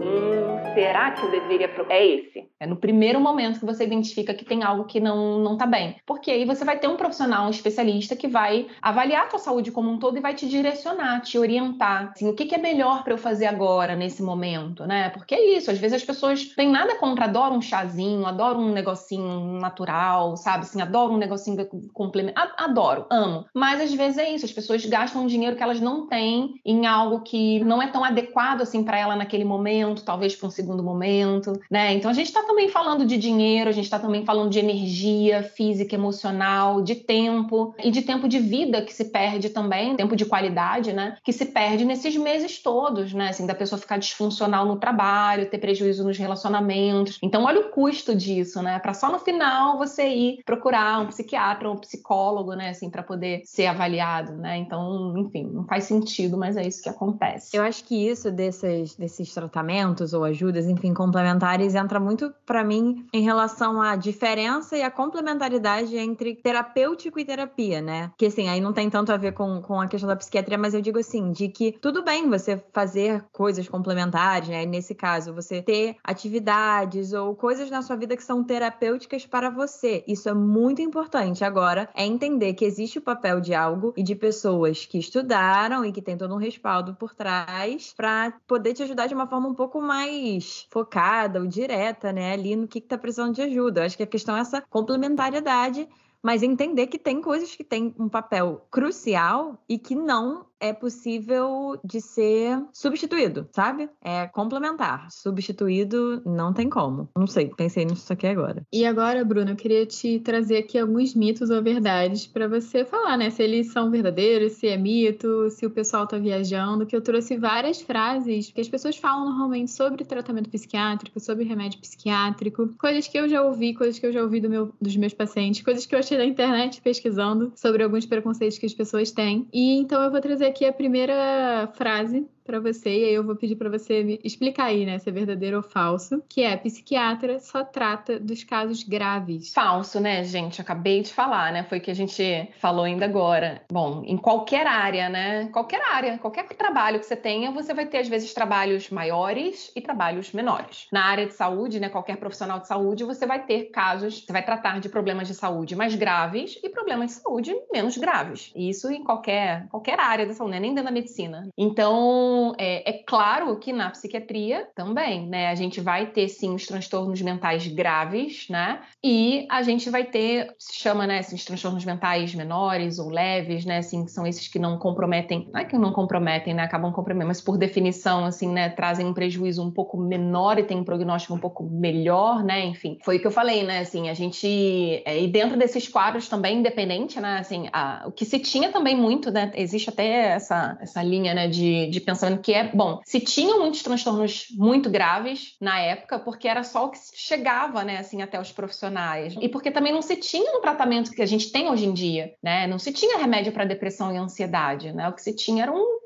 [0.00, 1.68] hum, será que eu deveria?
[1.88, 2.48] É esse.
[2.60, 5.96] É no primeiro momento que você identifica que tem algo que não, não tá bem.
[6.06, 9.72] Porque aí você vai ter um profissional, um especialista que vai avaliar a tua saúde
[9.72, 12.12] como um todo e vai te direcionar, te orientar.
[12.14, 15.10] Assim, o que, que é melhor para eu fazer agora, nesse momento, né?
[15.10, 18.72] Porque é isso, às vezes as pessoas têm nada contra, adoram um chazinho, adoram um
[18.72, 20.62] negocinho natural, sabe?
[20.62, 22.52] Assim, adoram um negocinho complementar.
[22.56, 23.46] Adoro, amo.
[23.54, 27.20] Mas às vezes é isso, as pessoas gastam dinheiro que elas não têm em algo
[27.20, 31.58] que não é tão adequado assim para ela naquele momento, talvez para um segundo momento,
[31.70, 31.94] né?
[31.94, 35.42] Então a gente está também falando de dinheiro, a gente está também falando de energia
[35.42, 40.24] física, emocional, de tempo e de tempo de vida que se perde também, tempo de
[40.24, 41.16] qualidade, né?
[41.24, 43.28] Que se perde nesses meses todos, né?
[43.28, 47.18] Assim, da pessoa ficar disfuncional no trabalho, ter prejuízo nos relacionamentos.
[47.22, 48.78] Então olha o custo disso, né?
[48.78, 52.70] Para só no final você ir procurar um psiquiatra ou um psicólogo, né?
[52.70, 54.56] Assim, para poder ser avaliado, né?
[54.56, 57.56] Então, enfim, não faz sentido, mas é isso que acontece.
[57.56, 63.06] Eu acho que isso desses, desses tratamentos ou ajudas, enfim, complementares, entra muito para mim
[63.12, 68.10] em relação à diferença e a complementaridade entre terapêutico e terapia, né?
[68.16, 70.74] Que assim, aí não tem tanto a ver com, com a questão da psiquiatria, mas
[70.74, 74.64] eu digo assim, de que tudo bem você fazer coisas complementares, né?
[74.64, 80.04] Nesse caso, você ter atividades ou coisas na sua vida que são terapêuticas para você.
[80.06, 81.44] Isso é muito importante.
[81.44, 85.92] Agora, é entender que existe o papel de algo e de pessoas que estudaram e
[85.92, 89.54] que tem todo um respaldo por trás para poder te ajudar de uma forma um
[89.54, 92.32] pouco mais focada ou direta, né?
[92.32, 93.80] Ali no que, que tá precisando de ajuda.
[93.80, 95.88] Eu acho que a questão é essa complementariedade
[96.22, 101.78] mas entender que tem coisas que têm um papel crucial e que não é possível
[101.84, 103.88] de ser substituído, sabe?
[104.02, 105.08] É complementar.
[105.10, 107.08] Substituído não tem como.
[107.16, 108.62] Não sei, pensei nisso aqui agora.
[108.72, 113.16] E agora, Bruno, eu queria te trazer aqui alguns mitos ou verdades para você falar,
[113.16, 113.30] né?
[113.30, 117.36] Se eles são verdadeiros, se é mito, se o pessoal tá viajando, que eu trouxe
[117.36, 123.18] várias frases que as pessoas falam normalmente sobre tratamento psiquiátrico, sobre remédio psiquiátrico, coisas que
[123.18, 125.94] eu já ouvi, coisas que eu já ouvi do meu, dos meus pacientes, coisas que
[125.94, 129.46] eu achei na internet pesquisando sobre alguns preconceitos que as pessoas têm.
[129.52, 133.36] E então eu vou trazer aqui a primeira frase para você e aí eu vou
[133.36, 137.38] pedir para você me explicar aí, né, se é verdadeiro ou falso, que é psiquiatra
[137.38, 139.52] só trata dos casos graves.
[139.52, 140.58] Falso, né, gente?
[140.58, 141.62] Acabei de falar, né?
[141.64, 143.60] Foi o que a gente falou ainda agora.
[143.70, 145.48] Bom, em qualquer área, né?
[145.52, 149.80] Qualquer área, qualquer trabalho que você tenha, você vai ter às vezes trabalhos maiores e
[149.82, 150.86] trabalhos menores.
[150.90, 154.44] Na área de saúde, né, qualquer profissional de saúde, você vai ter casos, você vai
[154.44, 158.52] tratar de problemas de saúde mais graves e problemas de saúde menos graves.
[158.56, 160.60] Isso em qualquer qualquer área da saúde, né?
[160.60, 161.48] nem dentro da medicina.
[161.56, 165.48] Então, é, é claro que na psiquiatria também, né?
[165.48, 168.80] A gente vai ter sim os transtornos mentais graves, né?
[169.02, 173.78] E a gente vai ter, se chama, né, esses transtornos mentais menores ou leves, né?
[173.78, 176.62] Assim, que são esses que não comprometem, não é que não comprometem, né?
[176.62, 180.76] Acabam comprometendo, mas por definição, assim, né, trazem um prejuízo um pouco menor e tem
[180.76, 182.64] um prognóstico um pouco melhor, né?
[182.66, 183.80] Enfim, foi o que eu falei, né?
[183.80, 185.02] Assim, a gente.
[185.04, 187.38] É, e dentro desses quadros também, independente, né?
[187.38, 189.50] Assim, a, o que se tinha também muito, né?
[189.54, 193.82] Existe até essa, essa linha, né, de, de pensamento que é, bom, se tinham muitos
[193.82, 198.52] transtornos muito graves na época, porque era só o que chegava, né, assim, até os
[198.52, 199.34] profissionais.
[199.40, 202.34] E porque também não se tinha um tratamento que a gente tem hoje em dia,
[202.42, 202.66] né?
[202.66, 205.08] Não se tinha remédio para depressão e ansiedade, né?
[205.08, 205.98] O que se tinha era um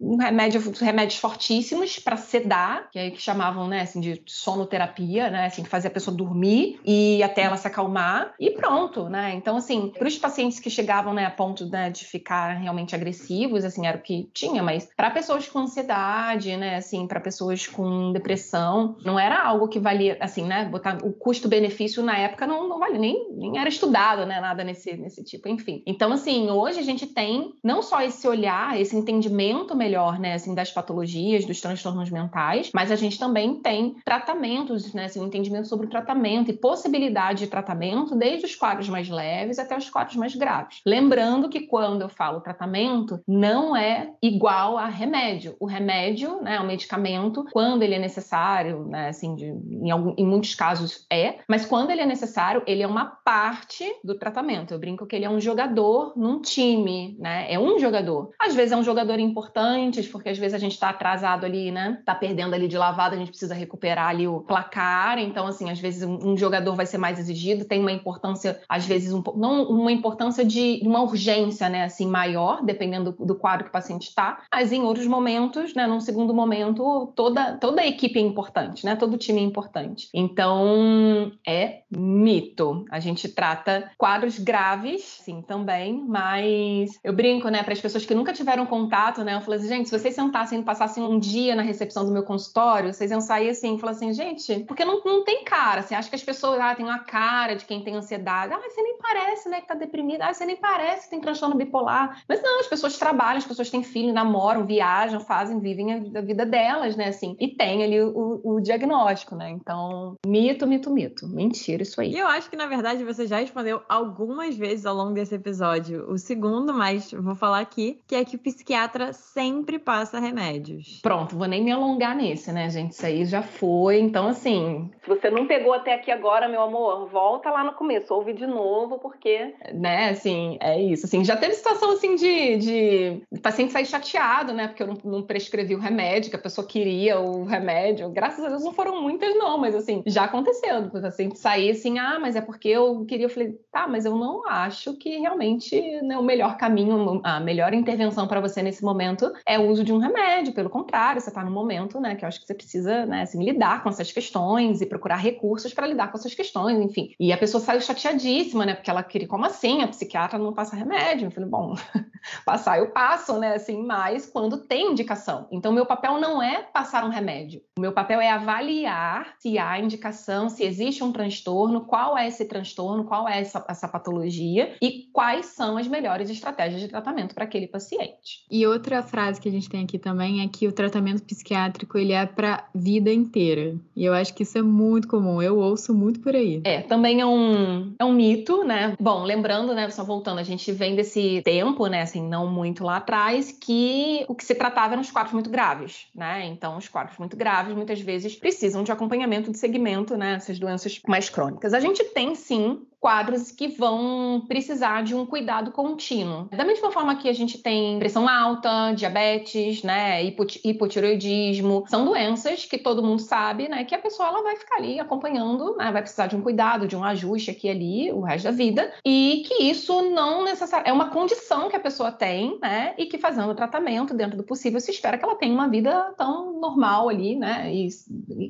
[0.00, 5.46] um remédio, remédios fortíssimos para sedar, que é que chamavam, né, assim, de sonoterapia, né,
[5.46, 9.34] assim, que fazia a pessoa dormir e até ela se acalmar e pronto, né?
[9.34, 13.64] Então, assim, para os pacientes que chegavam, né, a ponto né, de ficar realmente agressivos,
[13.64, 18.12] assim, era o que tinha, mas para pessoas com ansiedade, né, assim, para pessoas com
[18.12, 22.78] depressão, não era algo que valia, assim, né, botar o custo-benefício na época não, não
[22.78, 25.82] valia, nem, nem era estudado, né, nada nesse, nesse tipo, enfim.
[25.86, 30.54] Então, assim, hoje a gente tem não só esse olhar, esse entendimento melhor, né, assim,
[30.54, 35.68] das patologias, dos transtornos mentais, mas a gente também tem tratamentos, né, assim, um entendimento
[35.68, 40.16] sobre o tratamento e possibilidade de tratamento, desde os quadros mais leves até os quadros
[40.16, 40.80] mais graves.
[40.86, 45.56] Lembrando que quando eu falo tratamento, não é igual a remédio.
[45.60, 50.26] O remédio, né, o medicamento, quando ele é necessário, né, assim, de, em, algum, em
[50.26, 54.72] muitos casos é, mas quando ele é necessário, ele é uma parte do tratamento.
[54.72, 58.30] Eu brinco que ele é um jogador num time, né, é um jogador.
[58.38, 61.70] Às vezes é um jogador importante antes, porque às vezes a gente está atrasado ali,
[61.70, 62.00] né?
[62.04, 65.18] Tá perdendo ali de lavada, a gente precisa recuperar ali o placar.
[65.18, 69.12] Então, assim, às vezes um, jogador vai ser mais exigido, tem uma importância, às vezes,
[69.12, 71.84] um, não uma importância de uma urgência, né?
[71.84, 74.42] Assim, maior, dependendo do, do quadro que o paciente está.
[74.52, 75.86] Mas em outros momentos, né?
[75.86, 78.96] Num segundo momento, toda, toda a equipe é importante, né?
[78.96, 80.08] Todo time é importante.
[80.14, 82.84] Então, é mito.
[82.90, 87.62] A gente trata quadros graves, sim, também, mas eu brinco, né?
[87.62, 89.31] Para as pessoas que nunca tiveram contato, né?
[89.36, 92.22] Eu falei assim, gente, se vocês sentassem e passassem um dia na recepção do meu
[92.22, 95.82] consultório, vocês iam sair assim falar assim, gente, porque não, não tem cara.
[95.82, 98.52] Você acha que as pessoas ah, têm uma cara de quem tem ansiedade.
[98.52, 100.26] Ah, você nem parece, né, que tá deprimida.
[100.26, 102.22] Ah, você nem parece que tem transtorno bipolar.
[102.28, 106.46] Mas não, as pessoas trabalham, as pessoas têm filho, namoram, viajam, fazem, vivem a vida
[106.46, 107.36] delas, né, assim.
[107.38, 109.50] E tem ali o, o, diagnóstico, né?
[109.50, 111.26] Então, mito, mito, mito.
[111.26, 112.12] Mentira isso aí.
[112.12, 116.10] E eu acho que, na verdade, você já respondeu algumas vezes ao longo desse episódio
[116.10, 121.00] o segundo, mas vou falar aqui, que é que o psiquiatra sempre passa remédios.
[121.02, 122.92] Pronto, vou nem me alongar nesse, né, gente?
[122.92, 124.00] Isso aí já foi.
[124.00, 128.12] Então, assim, se você não pegou até aqui agora, meu amor, volta lá no começo,
[128.12, 131.06] ouve de novo, porque, né, assim, é isso.
[131.06, 135.22] Assim, já teve situação, assim, de, de paciente sair chateado, né, porque eu não, não
[135.22, 138.10] prescrevi o remédio, que a pessoa queria o remédio.
[138.10, 140.80] Graças a Deus não foram muitas, não, mas, assim, já aconteceu.
[140.80, 143.26] O paciente sair assim, ah, mas é porque eu queria.
[143.26, 147.72] Eu falei, tá, mas eu não acho que realmente né, o melhor caminho, a melhor
[147.72, 151.28] intervenção para você nesse momento momento é o uso de um remédio, pelo contrário, você
[151.28, 154.10] está no momento, né, que eu acho que você precisa, né, assim, lidar com essas
[154.10, 157.14] questões e procurar recursos para lidar com essas questões, enfim.
[157.20, 159.82] E a pessoa saiu chateadíssima, né, porque ela queria, como assim?
[159.82, 161.26] A psiquiatra não passa remédio?
[161.26, 161.74] Eu falei, bom,
[162.44, 165.46] passar eu passo, né, assim, mas quando tem indicação.
[165.50, 167.62] Então, meu papel não é passar um remédio.
[167.76, 172.44] O meu papel é avaliar se há indicação, se existe um transtorno, qual é esse
[172.46, 177.44] transtorno, qual é essa, essa patologia e quais são as melhores estratégias de tratamento para
[177.44, 178.46] aquele paciente.
[178.50, 182.12] E outra frase que a gente tem aqui também é que o tratamento psiquiátrico ele
[182.12, 183.76] é para vida inteira.
[183.94, 185.42] E eu acho que isso é muito comum.
[185.42, 186.60] Eu ouço muito por aí.
[186.64, 188.94] É, também é um, é um mito, né?
[189.00, 192.96] Bom, lembrando, né, só voltando, a gente vem desse tempo, né, assim, não muito lá
[192.96, 196.46] atrás, que o que se tratava eram os quadros muito graves, né?
[196.46, 201.00] Então, os quadros muito graves muitas vezes precisam de acompanhamento de segmento, né, essas doenças
[201.06, 201.74] mais crônicas.
[201.74, 206.46] A gente tem sim quadros que vão precisar de um cuidado contínuo.
[206.52, 212.78] Da mesma forma que a gente tem pressão alta, diabetes, né, hipotiroidismo, são doenças que
[212.78, 216.28] todo mundo sabe, né, que a pessoa ela vai ficar ali acompanhando, né, vai precisar
[216.28, 219.64] de um cuidado, de um ajuste aqui e ali o resto da vida, e que
[219.64, 223.54] isso não necessariamente é uma condição que a pessoa tem, né, e que fazendo o
[223.54, 227.68] tratamento dentro do possível se espera que ela tenha uma vida tão normal ali, né,
[227.74, 227.88] e,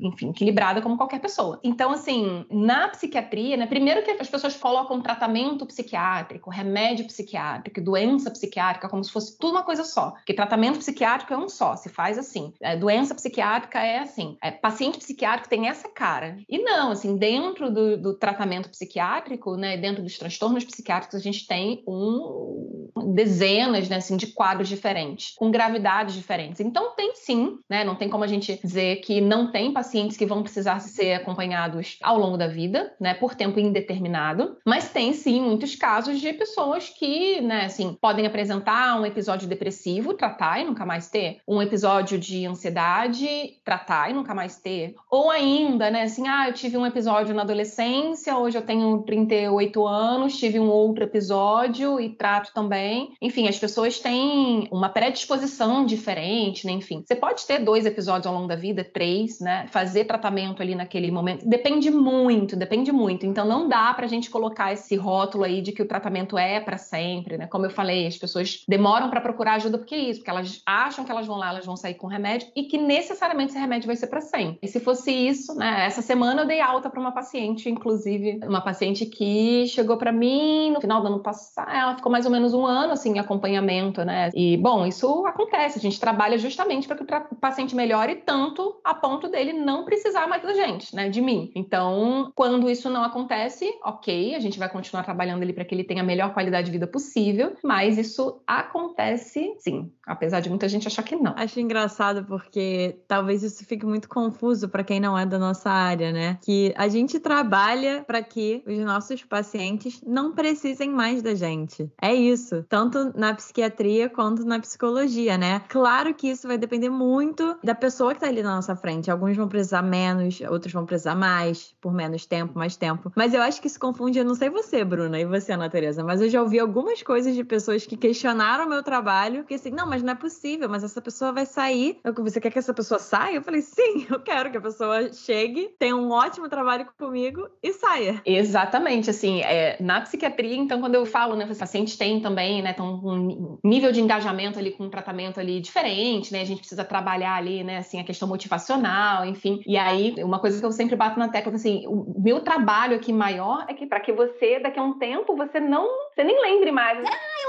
[0.02, 1.58] enfim, equilibrada como qualquer pessoa.
[1.64, 8.30] Então, assim, na psiquiatria, né, primeiro que as pessoas colocam tratamento psiquiátrico, remédio psiquiátrico, doença
[8.30, 11.88] psiquiátrica como se fosse tudo uma coisa só, porque tratamento psiquiátrico é um só, se
[11.88, 12.52] faz assim.
[12.60, 16.38] É, doença psiquiátrica é assim, é, paciente psiquiátrico tem essa cara.
[16.48, 21.46] E não, assim, dentro do, do tratamento psiquiátrico, né, dentro dos transtornos psiquiátricos, a gente
[21.46, 26.60] tem um, dezenas, né, assim, de quadros diferentes, com gravidades diferentes.
[26.60, 30.26] Então tem sim, né, não tem como a gente dizer que não tem pacientes que
[30.26, 34.31] vão precisar ser acompanhados ao longo da vida, né, por tempo indeterminado,
[34.64, 40.14] mas tem sim muitos casos de pessoas que, né, assim, podem apresentar um episódio depressivo,
[40.14, 43.26] tratar e nunca mais ter, um episódio de ansiedade,
[43.64, 47.42] tratar e nunca mais ter, ou ainda, né, assim, ah, eu tive um episódio na
[47.42, 53.12] adolescência, hoje eu tenho 38 anos, tive um outro episódio e trato também.
[53.20, 57.02] Enfim, as pessoas têm uma predisposição diferente, né, enfim.
[57.04, 61.10] Você pode ter dois episódios ao longo da vida, três, né, fazer tratamento ali naquele
[61.10, 61.48] momento.
[61.48, 63.26] Depende muito, depende muito.
[63.26, 66.78] Então não dá pra gente colocar esse rótulo aí de que o tratamento é para
[66.78, 67.46] sempre, né?
[67.46, 71.04] Como eu falei, as pessoas demoram para procurar ajuda porque é isso, porque elas acham
[71.04, 73.96] que elas vão lá, elas vão sair com remédio e que necessariamente esse remédio vai
[73.96, 74.58] ser para sempre.
[74.62, 75.84] E se fosse isso, né?
[75.86, 80.70] Essa semana eu dei alta para uma paciente, inclusive, uma paciente que chegou para mim
[80.70, 84.04] no final do ano passado, ela ficou mais ou menos um ano assim em acompanhamento,
[84.04, 84.30] né?
[84.34, 88.94] E bom, isso acontece, a gente trabalha justamente para que o paciente melhore tanto a
[88.94, 91.50] ponto dele não precisar mais da gente, né, de mim.
[91.54, 95.84] Então, quando isso não acontece, ok, a gente vai continuar trabalhando ali para que ele
[95.84, 100.86] tenha a melhor qualidade de vida possível, mas isso acontece sim, apesar de muita gente
[100.86, 101.34] achar que não.
[101.36, 106.12] Acho engraçado porque talvez isso fique muito confuso para quem não é da nossa área,
[106.12, 106.38] né?
[106.42, 111.90] Que a gente trabalha para que os nossos pacientes não precisem mais da gente.
[112.00, 115.62] É isso, tanto na psiquiatria quanto na psicologia, né?
[115.68, 119.10] Claro que isso vai depender muito da pessoa que tá ali na nossa frente.
[119.10, 123.12] Alguns vão precisar menos, outros vão precisar mais, por menos tempo, mais tempo.
[123.16, 126.02] Mas eu acho que isso confunde, eu não sei você, Bruna, e você, Ana Teresa,
[126.02, 129.70] mas eu já ouvi algumas coisas de pessoas que questionaram o meu trabalho, que assim,
[129.70, 131.98] não, mas não é possível, mas essa pessoa vai sair.
[132.18, 133.36] Você quer que essa pessoa saia?
[133.36, 137.72] Eu falei, sim, eu quero que a pessoa chegue, tenha um ótimo trabalho comigo e
[137.72, 138.22] saia.
[138.24, 142.72] Exatamente, assim, é, na psiquiatria, então, quando eu falo, né, os pacientes têm também, né,
[142.72, 146.84] tão um nível de engajamento ali com um tratamento ali diferente, né, a gente precisa
[146.84, 150.96] trabalhar ali, né, assim, a questão motivacional, enfim, e aí, uma coisa que eu sempre
[150.96, 154.78] bato na tecla, assim, o meu trabalho aqui maior é que para que você, daqui
[154.78, 156.98] a um tempo, você não, você nem lembre mais.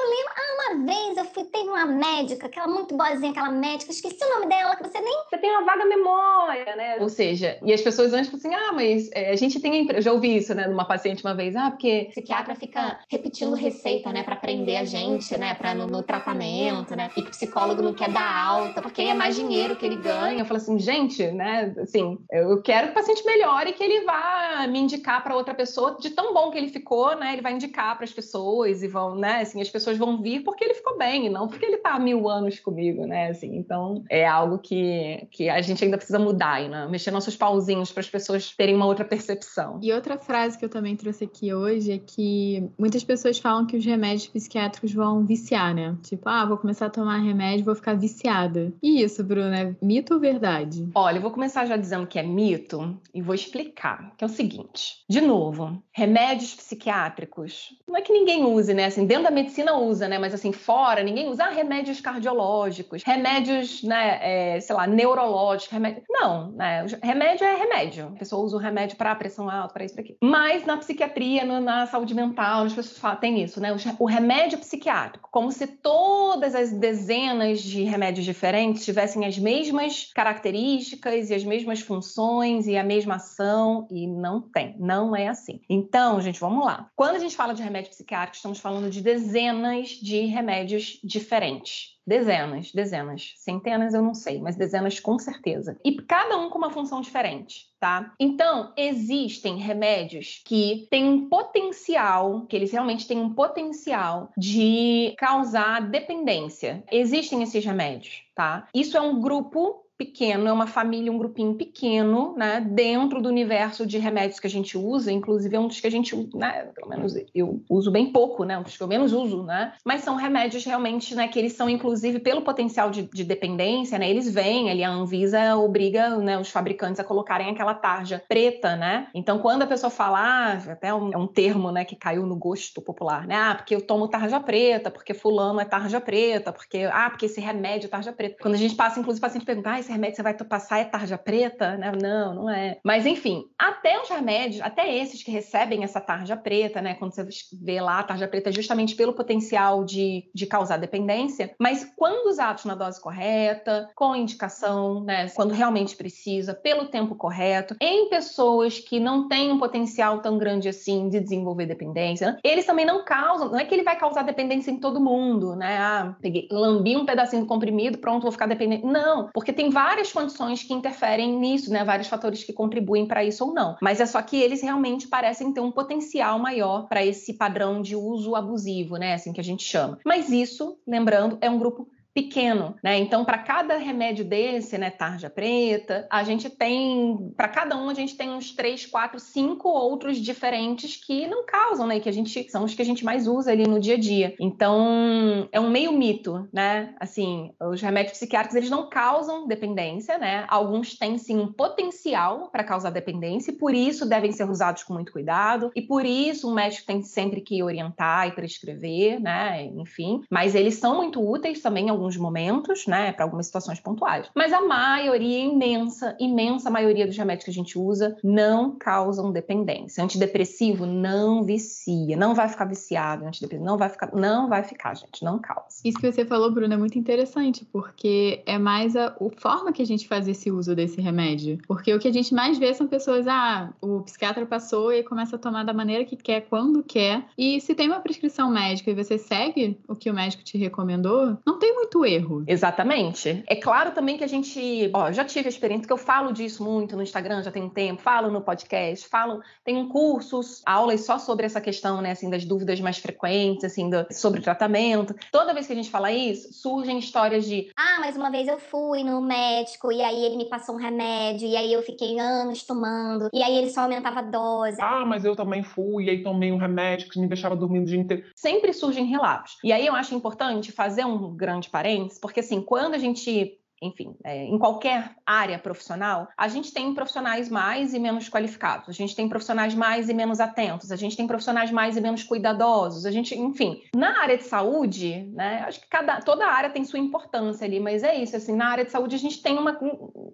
[0.03, 3.91] Eu lembro, ah, uma vez eu fui, teve uma médica, aquela muito boazinha, aquela médica,
[3.91, 5.23] esqueci o nome dela, que você nem...
[5.29, 6.97] Você tem uma vaga memória, né?
[6.99, 10.01] Ou seja, e as pessoas antes falam assim, ah, mas é, a gente tem, eu
[10.01, 12.07] já ouvi isso, né, numa paciente uma vez, ah, porque...
[12.07, 16.97] O psiquiatra fica repetindo receita, né, para prender a gente, né, para no, no tratamento,
[16.97, 20.41] né, e o psicólogo não quer dar alta, porque é mais dinheiro que ele ganha.
[20.41, 24.67] Eu falo assim, gente, né, assim, eu quero que o paciente melhore, que ele vá
[24.67, 27.95] me indicar para outra pessoa, de tão bom que ele ficou, né, ele vai indicar
[27.95, 31.27] para as pessoas e vão, né, assim, as pessoas vão vir porque ele ficou bem,
[31.27, 35.27] e não porque ele tá há mil anos comigo, né, assim, então é algo que,
[35.31, 38.85] que a gente ainda precisa mudar, né, mexer nossos pauzinhos para as pessoas terem uma
[38.85, 39.79] outra percepção.
[39.81, 43.77] E outra frase que eu também trouxe aqui hoje é que muitas pessoas falam que
[43.77, 47.95] os remédios psiquiátricos vão viciar, né, tipo, ah, vou começar a tomar remédio, vou ficar
[47.95, 48.73] viciada.
[48.81, 50.87] E isso, Bruna, é mito ou verdade?
[50.95, 54.29] Olha, eu vou começar já dizendo que é mito e vou explicar, que é o
[54.29, 58.85] seguinte, de novo, remédios psiquiátricos, não é que ninguém use, né?
[58.85, 60.17] Assim, dentro da medicina usa, né?
[60.17, 65.77] Mas assim, fora, ninguém usa ah, remédios cardiológicos, remédios, né, é, sei lá, neurológicos.
[66.09, 66.85] Não, né?
[67.01, 68.07] Remédio é remédio.
[68.15, 70.17] A pessoa usa o remédio para pressão alta, para isso, para aquilo.
[70.21, 73.69] Mas na psiquiatria, no, na saúde mental, as pessoas falam, tem isso, né?
[73.99, 81.29] O remédio psiquiátrico, como se todas as dezenas de remédios diferentes tivessem as mesmas características
[81.29, 85.61] e as mesmas funções e a mesma ação, e não tem, não é assim.
[85.69, 86.89] Então, gente, vamos lá.
[86.95, 91.93] Quando a gente fala de remédio psiquiátrico, estamos falando de dezenas de remédios diferentes.
[92.05, 93.33] Dezenas, dezenas.
[93.37, 95.77] Centenas eu não sei, mas dezenas com certeza.
[95.85, 98.13] E cada um com uma função diferente, tá?
[98.19, 105.89] Então, existem remédios que têm um potencial, que eles realmente têm um potencial de causar
[105.89, 106.83] dependência.
[106.91, 108.67] Existem esses remédios, tá?
[108.75, 113.85] Isso é um grupo pequeno, é uma família, um grupinho pequeno, né, dentro do universo
[113.85, 116.89] de remédios que a gente usa, inclusive é um dos que a gente, né, pelo
[116.89, 120.15] menos eu uso bem pouco, né, um dos que eu menos uso, né, mas são
[120.15, 124.69] remédios realmente, né, que eles são, inclusive, pelo potencial de, de dependência, né, eles vêm,
[124.69, 129.63] ali a Anvisa obriga, né, os fabricantes a colocarem aquela tarja preta, né, então quando
[129.63, 133.27] a pessoa fala, ah, até um, é um termo, né, que caiu no gosto popular,
[133.27, 137.25] né, ah, porque eu tomo tarja preta, porque fulano é tarja preta, porque, ah, porque
[137.25, 138.37] esse remédio é tarja preta.
[138.41, 140.85] Quando a gente passa, inclusive, o paciente pergunta, ah, esse remédio você vai passar é
[140.85, 141.77] tarja preta?
[141.77, 141.91] Né?
[142.01, 142.79] Não, não é.
[142.83, 146.95] Mas, enfim, até os remédios, até esses que recebem essa tarja preta, né?
[146.95, 147.27] Quando você
[147.61, 152.29] vê lá a tarja preta, é justamente pelo potencial de, de causar dependência, mas quando
[152.29, 155.29] usados na dose correta, com indicação, né?
[155.29, 160.69] Quando realmente precisa, pelo tempo correto, em pessoas que não têm um potencial tão grande
[160.69, 162.37] assim de desenvolver dependência, né?
[162.43, 165.77] eles também não causam, não é que ele vai causar dependência em todo mundo, né?
[165.77, 168.85] Ah, peguei, lambi um pedacinho do comprimido, pronto, vou ficar dependente.
[168.85, 171.83] Não, porque tem várias condições que interferem nisso, né?
[171.83, 173.75] Vários fatores que contribuem para isso ou não.
[173.81, 177.95] Mas é só que eles realmente parecem ter um potencial maior para esse padrão de
[177.95, 179.15] uso abusivo, né?
[179.15, 179.99] Assim que a gente chama.
[180.05, 182.97] Mas isso, lembrando, é um grupo pequeno, né?
[182.99, 187.93] Então, para cada remédio desse, né, tarja preta, a gente tem, para cada um a
[187.93, 191.99] gente tem uns três, quatro, cinco outros diferentes que não causam, né?
[191.99, 194.35] Que a gente são os que a gente mais usa ali no dia a dia.
[194.39, 196.93] Então, é um meio mito, né?
[196.99, 200.45] Assim, os remédios psiquiátricos eles não causam dependência, né?
[200.47, 204.93] Alguns têm sim um potencial para causar dependência e por isso devem ser usados com
[204.93, 209.63] muito cuidado e por isso o médico tem sempre que orientar e prescrever, né?
[209.65, 214.29] Enfim, mas eles são muito úteis também alguns momentos, né, para algumas situações pontuais.
[214.35, 220.03] Mas a maioria imensa, imensa maioria dos remédios que a gente usa não causam dependência.
[220.03, 225.23] Antidepressivo não vicia, não vai ficar viciado, antidepressivo não vai ficar, não vai ficar, gente,
[225.23, 225.77] não causa.
[225.83, 229.81] Isso que você falou, Bruno, é muito interessante, porque é mais a, a forma que
[229.81, 231.59] a gente faz esse uso desse remédio.
[231.67, 235.37] Porque o que a gente mais vê são pessoas, ah, o psiquiatra passou e começa
[235.37, 237.25] a tomar da maneira que quer, quando quer.
[237.37, 241.37] E se tem uma prescrição médica e você segue o que o médico te recomendou,
[241.45, 242.43] não tem muito muito erro.
[242.47, 243.43] Exatamente.
[243.47, 246.63] É claro também que a gente, ó, já tive a experiência que eu falo disso
[246.63, 251.19] muito no Instagram, já tem um tempo, falo no podcast, falo, tenho cursos, aulas só
[251.19, 255.15] sobre essa questão, né, assim, das dúvidas mais frequentes, assim, do, sobre o tratamento.
[255.31, 258.57] Toda vez que a gente fala isso, surgem histórias de, ah, mas uma vez eu
[258.57, 262.63] fui no médico e aí ele me passou um remédio e aí eu fiquei anos
[262.63, 264.77] tomando e aí ele só aumentava a dose.
[264.81, 267.87] Ah, mas eu também fui e aí tomei um remédio que me deixava dormindo o
[267.87, 268.23] dia inteiro.
[268.35, 269.57] Sempre surgem relatos.
[269.63, 271.82] E aí eu acho importante fazer um grande parênteses
[272.21, 277.49] porque assim, quando a gente enfim, é, em qualquer área profissional, a gente tem profissionais
[277.49, 281.27] mais e menos qualificados, a gente tem profissionais mais e menos atentos, a gente tem
[281.27, 285.87] profissionais mais e menos cuidadosos, a gente, enfim, na área de saúde, né, acho que
[285.87, 289.15] cada, toda área tem sua importância ali, mas é isso, assim, na área de saúde
[289.15, 289.73] a gente tem uma,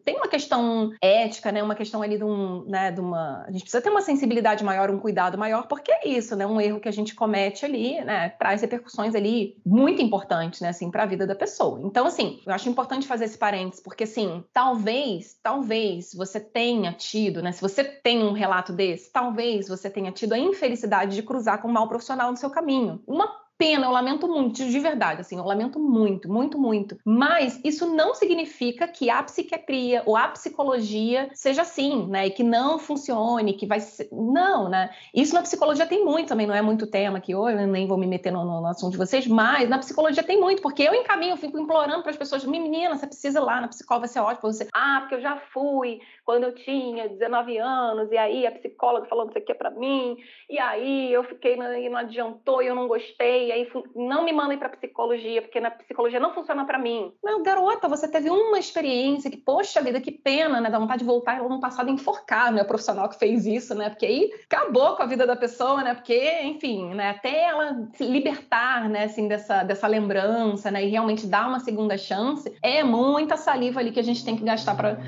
[0.05, 3.61] tem uma questão ética, né, uma questão ali de um, né, de uma, a gente
[3.61, 6.89] precisa ter uma sensibilidade maior, um cuidado maior, porque é isso, né, um erro que
[6.89, 11.25] a gente comete ali, né, traz repercussões ali muito importantes, né, assim, para a vida
[11.25, 11.79] da pessoa.
[11.83, 17.41] Então, assim, eu acho importante fazer esse parênteses, porque assim, talvez, talvez você tenha tido,
[17.41, 17.51] né?
[17.51, 21.69] Se você tem um relato desse, talvez você tenha tido a infelicidade de cruzar com
[21.69, 23.01] um mau profissional no seu caminho.
[23.07, 23.27] Uma
[23.59, 26.97] pena, eu lamento muito, de verdade, assim, eu lamento muito, muito, muito.
[27.03, 32.27] Mas isso não significa que a psiquiatria ou a psicologia seja assim, né?
[32.27, 34.07] E que não funcione, que vai ser.
[34.13, 34.89] Não, né?
[35.13, 38.07] Isso na psicologia tem muito também, não é muito tema aqui hoje, nem vou me
[38.07, 41.37] meter no, no, assunto de vocês, mas na psicologia tem muito, porque eu encaminho, eu
[41.37, 44.53] fico implorando para as pessoas, menina, você precisa ir lá na psicóloga, vai ser ótimo.
[44.53, 45.99] Você, ah, porque eu já fui
[46.29, 50.15] quando eu tinha 19 anos, e aí a psicóloga falou isso aqui é para mim,
[50.47, 54.31] e aí eu fiquei, e não adiantou, e eu não gostei, e aí não me
[54.31, 57.11] mandem para psicologia, porque na psicologia não funciona para mim.
[57.23, 60.69] Meu, garota, você teve uma experiência que, poxa vida, que pena, né?
[60.69, 62.61] Dá vontade de voltar no passado enforcar, né?
[62.61, 63.89] O profissional que fez isso, né?
[63.89, 65.95] Porque aí acabou com a vida da pessoa, né?
[65.95, 67.09] Porque, enfim, né?
[67.09, 69.05] Até ela se libertar, né?
[69.05, 70.85] Assim, dessa, dessa lembrança, né?
[70.85, 74.43] E realmente dar uma segunda chance, é muita saliva ali que a gente tem que
[74.43, 74.99] gastar para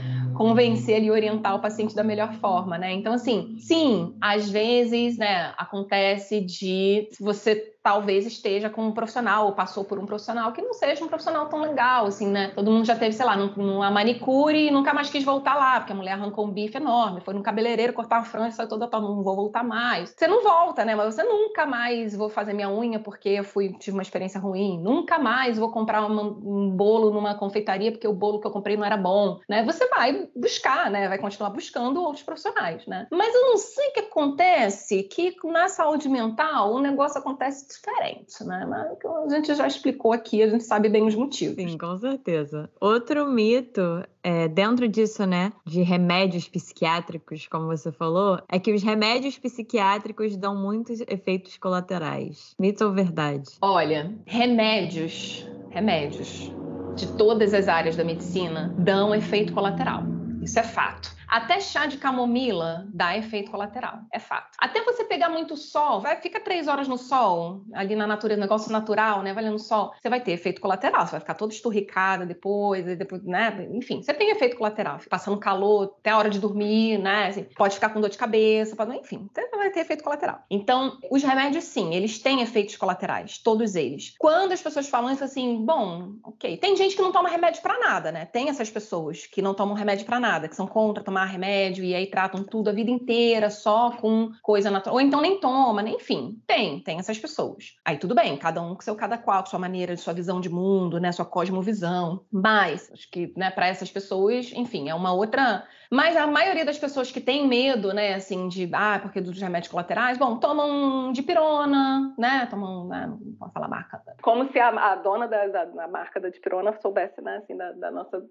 [0.41, 2.91] convencer e orientar o paciente da melhor forma, né?
[2.91, 9.53] Então, assim, sim, às vezes, né, acontece de você talvez esteja com um profissional ou
[9.53, 12.51] passou por um profissional que não seja um profissional tão legal, assim, né?
[12.55, 15.93] Todo mundo já teve, sei lá, numa manicure e nunca mais quis voltar lá, porque
[15.93, 19.23] a mulher arrancou um bife enorme, foi no cabeleireiro cortar uma franja, saiu toda, não
[19.23, 20.13] vou voltar mais.
[20.15, 20.95] Você não volta, né?
[20.95, 24.79] Mas você nunca mais vou fazer minha unha porque eu fui, tive uma experiência ruim,
[24.79, 28.77] nunca mais vou comprar uma, um bolo numa confeitaria porque o bolo que eu comprei
[28.77, 29.63] não era bom, né?
[29.63, 31.07] Você vai buscar, né?
[31.07, 33.07] Vai continuar buscando outros profissionais, né?
[33.11, 38.43] Mas eu não sei o que acontece que na saúde mental o negócio acontece diferente,
[38.43, 38.65] né?
[38.67, 41.55] Mas a gente já explicou aqui, a gente sabe bem os motivos.
[41.55, 42.69] Sim, com certeza.
[42.79, 43.81] Outro mito
[44.23, 50.35] é, dentro disso, né, de remédios psiquiátricos, como você falou, é que os remédios psiquiátricos
[50.37, 52.55] dão muitos efeitos colaterais.
[52.59, 53.49] Mito ou verdade?
[53.61, 56.51] Olha, remédios, remédios
[56.95, 60.03] de todas as áreas da medicina dão efeito colateral.
[60.41, 61.20] Isso é fato.
[61.31, 64.51] Até chá de camomila dá efeito colateral, é fato.
[64.59, 68.69] Até você pegar muito sol, vai, fica três horas no sol, ali na natureza, negócio
[68.69, 69.33] natural, né?
[69.33, 73.23] Vai no sol, você vai ter efeito colateral, você vai ficar todo esturricada depois, depois,
[73.23, 73.65] né?
[73.71, 77.27] Enfim, você tem efeito colateral, passando calor até a hora de dormir, né?
[77.27, 80.43] Assim, pode ficar com dor de cabeça, pode, enfim, você vai ter efeito colateral.
[80.49, 84.15] Então, os remédios, sim, eles têm efeitos colaterais, todos eles.
[84.19, 87.79] Quando as pessoas falam isso assim, bom, ok, tem gente que não toma remédio para
[87.79, 88.25] nada, né?
[88.25, 91.83] Tem essas pessoas que não tomam remédio para nada, que são contra tomar tomar remédio
[91.83, 95.81] e aí tratam tudo a vida inteira só com coisa natural, ou então nem toma,
[95.81, 97.75] nem, enfim, tem, tem essas pessoas.
[97.85, 100.99] Aí tudo bem, cada um com seu cada qual, sua maneira, sua visão de mundo,
[100.99, 102.25] né, sua cosmovisão.
[102.31, 106.77] Mas acho que, né, para essas pessoas, enfim, é uma outra mas a maioria das
[106.77, 111.21] pessoas que tem medo, né, assim, de, ah, porque dos remédios colaterais, bom, tomam de
[111.21, 114.01] pirona, né, tomam, né, não posso falar marca.
[114.21, 117.73] Como se a, a dona da, da, da, marca da dipirona soubesse, né, assim, da,
[117.73, 118.23] da, nossa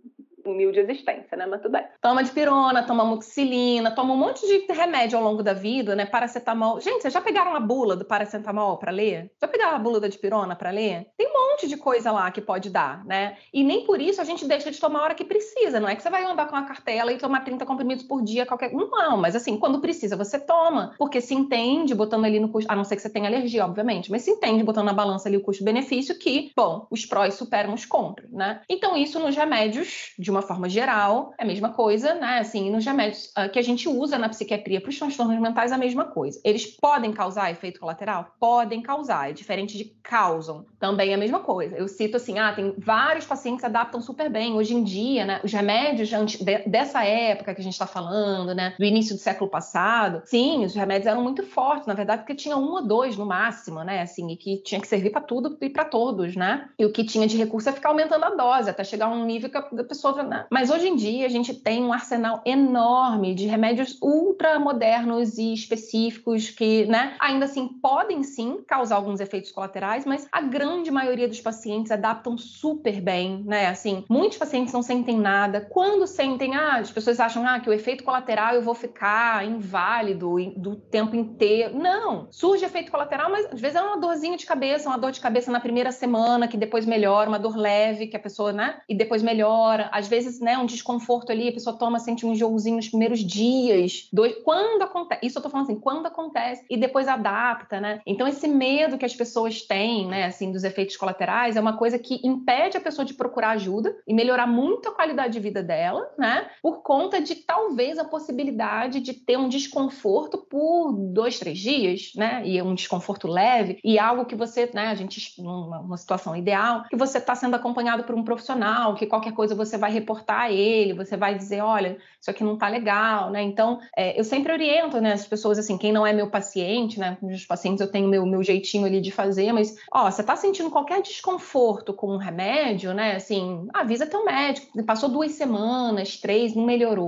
[0.46, 1.84] humilde existência, né, mas tudo bem.
[2.00, 6.80] Toma dipirona, toma muxilina, toma um monte de remédio ao longo da vida, né, paracetamol.
[6.80, 9.30] Gente, vocês já pegaram a bula do paracetamol para ler?
[9.38, 11.10] Já pegaram a bula da dipirona para ler?
[11.14, 14.24] Tem um monte de coisa lá que pode dar, né, e nem por isso a
[14.24, 16.56] gente deixa de tomar a hora que precisa, não é que você vai andar com
[16.56, 18.72] a cartela e tomar 30 comprimidos por dia, qualquer.
[18.72, 20.94] Não, mas assim, quando precisa, você toma.
[20.96, 24.10] Porque se entende, botando ali no custo, a não ser que você tenha alergia, obviamente,
[24.10, 27.84] mas se entende, botando na balança ali o custo-benefício, que, bom, os prós superam os
[27.84, 28.60] contras, né?
[28.68, 32.38] Então, isso nos remédios, de uma forma geral, é a mesma coisa, né?
[32.38, 35.78] Assim, nos remédios uh, que a gente usa na psiquiatria para os transtornos mentais, a
[35.78, 36.40] mesma coisa.
[36.44, 38.34] Eles podem causar efeito colateral?
[38.38, 40.66] Podem causar, é diferente de causam.
[40.78, 41.76] Também é a mesma coisa.
[41.76, 44.54] Eu cito assim, ah, tem vários pacientes que adaptam super bem.
[44.54, 45.40] Hoje em dia, né?
[45.42, 49.20] Os remédios de, dessa época, época que a gente está falando, né, do início do
[49.20, 53.16] século passado, sim, os remédios eram muito fortes, na verdade, porque tinha um ou dois
[53.16, 56.68] no máximo, né, assim, e que tinha que servir para tudo e para todos, né?
[56.78, 59.24] E o que tinha de recurso é ficar aumentando a dose até chegar a um
[59.24, 60.46] nível que a pessoa, né?
[60.50, 65.52] Mas hoje em dia a gente tem um arsenal enorme de remédios ultra modernos e
[65.52, 71.28] específicos que, né, ainda assim podem sim causar alguns efeitos colaterais, mas a grande maioria
[71.28, 73.68] dos pacientes adaptam super bem, né?
[73.68, 75.60] Assim, muitos pacientes não sentem nada.
[75.60, 79.46] Quando sentem, ah, as pessoas acham acham ah, que o efeito colateral eu vou ficar
[79.46, 81.78] inválido do tempo inteiro.
[81.78, 85.20] Não, surge efeito colateral, mas às vezes é uma dorzinha de cabeça, uma dor de
[85.20, 88.80] cabeça na primeira semana, que depois melhora, uma dor leve, que a pessoa, né?
[88.88, 89.88] E depois melhora.
[89.92, 94.08] Às vezes, né, um desconforto ali, a pessoa toma, sente um enjoozinho nos primeiros dias.
[94.12, 94.34] Dois...
[94.42, 98.00] Quando acontece, isso eu tô falando assim, quando acontece, e depois adapta, né?
[98.04, 101.98] Então, esse medo que as pessoas têm, né, assim, dos efeitos colaterais, é uma coisa
[101.98, 106.10] que impede a pessoa de procurar ajuda e melhorar muito a qualidade de vida dela,
[106.18, 106.48] né?
[106.62, 112.42] Por conta de talvez a possibilidade de ter um desconforto por dois, três dias, né?
[112.44, 114.88] E um desconforto leve e algo que você, né?
[114.88, 119.32] A gente, numa situação ideal, que você está sendo acompanhado por um profissional, que qualquer
[119.32, 123.30] coisa você vai reportar a ele, você vai dizer, olha, isso aqui não tá legal,
[123.30, 123.42] né?
[123.42, 125.12] Então, é, eu sempre oriento, né?
[125.12, 127.16] As pessoas, assim, quem não é meu paciente, né?
[127.20, 130.36] Com os pacientes eu tenho meu, meu jeitinho ali de fazer, mas, ó, você tá
[130.36, 133.16] sentindo qualquer desconforto com um remédio, né?
[133.16, 134.84] Assim, avisa teu médico.
[134.84, 136.99] Passou duas semanas, três, não melhorou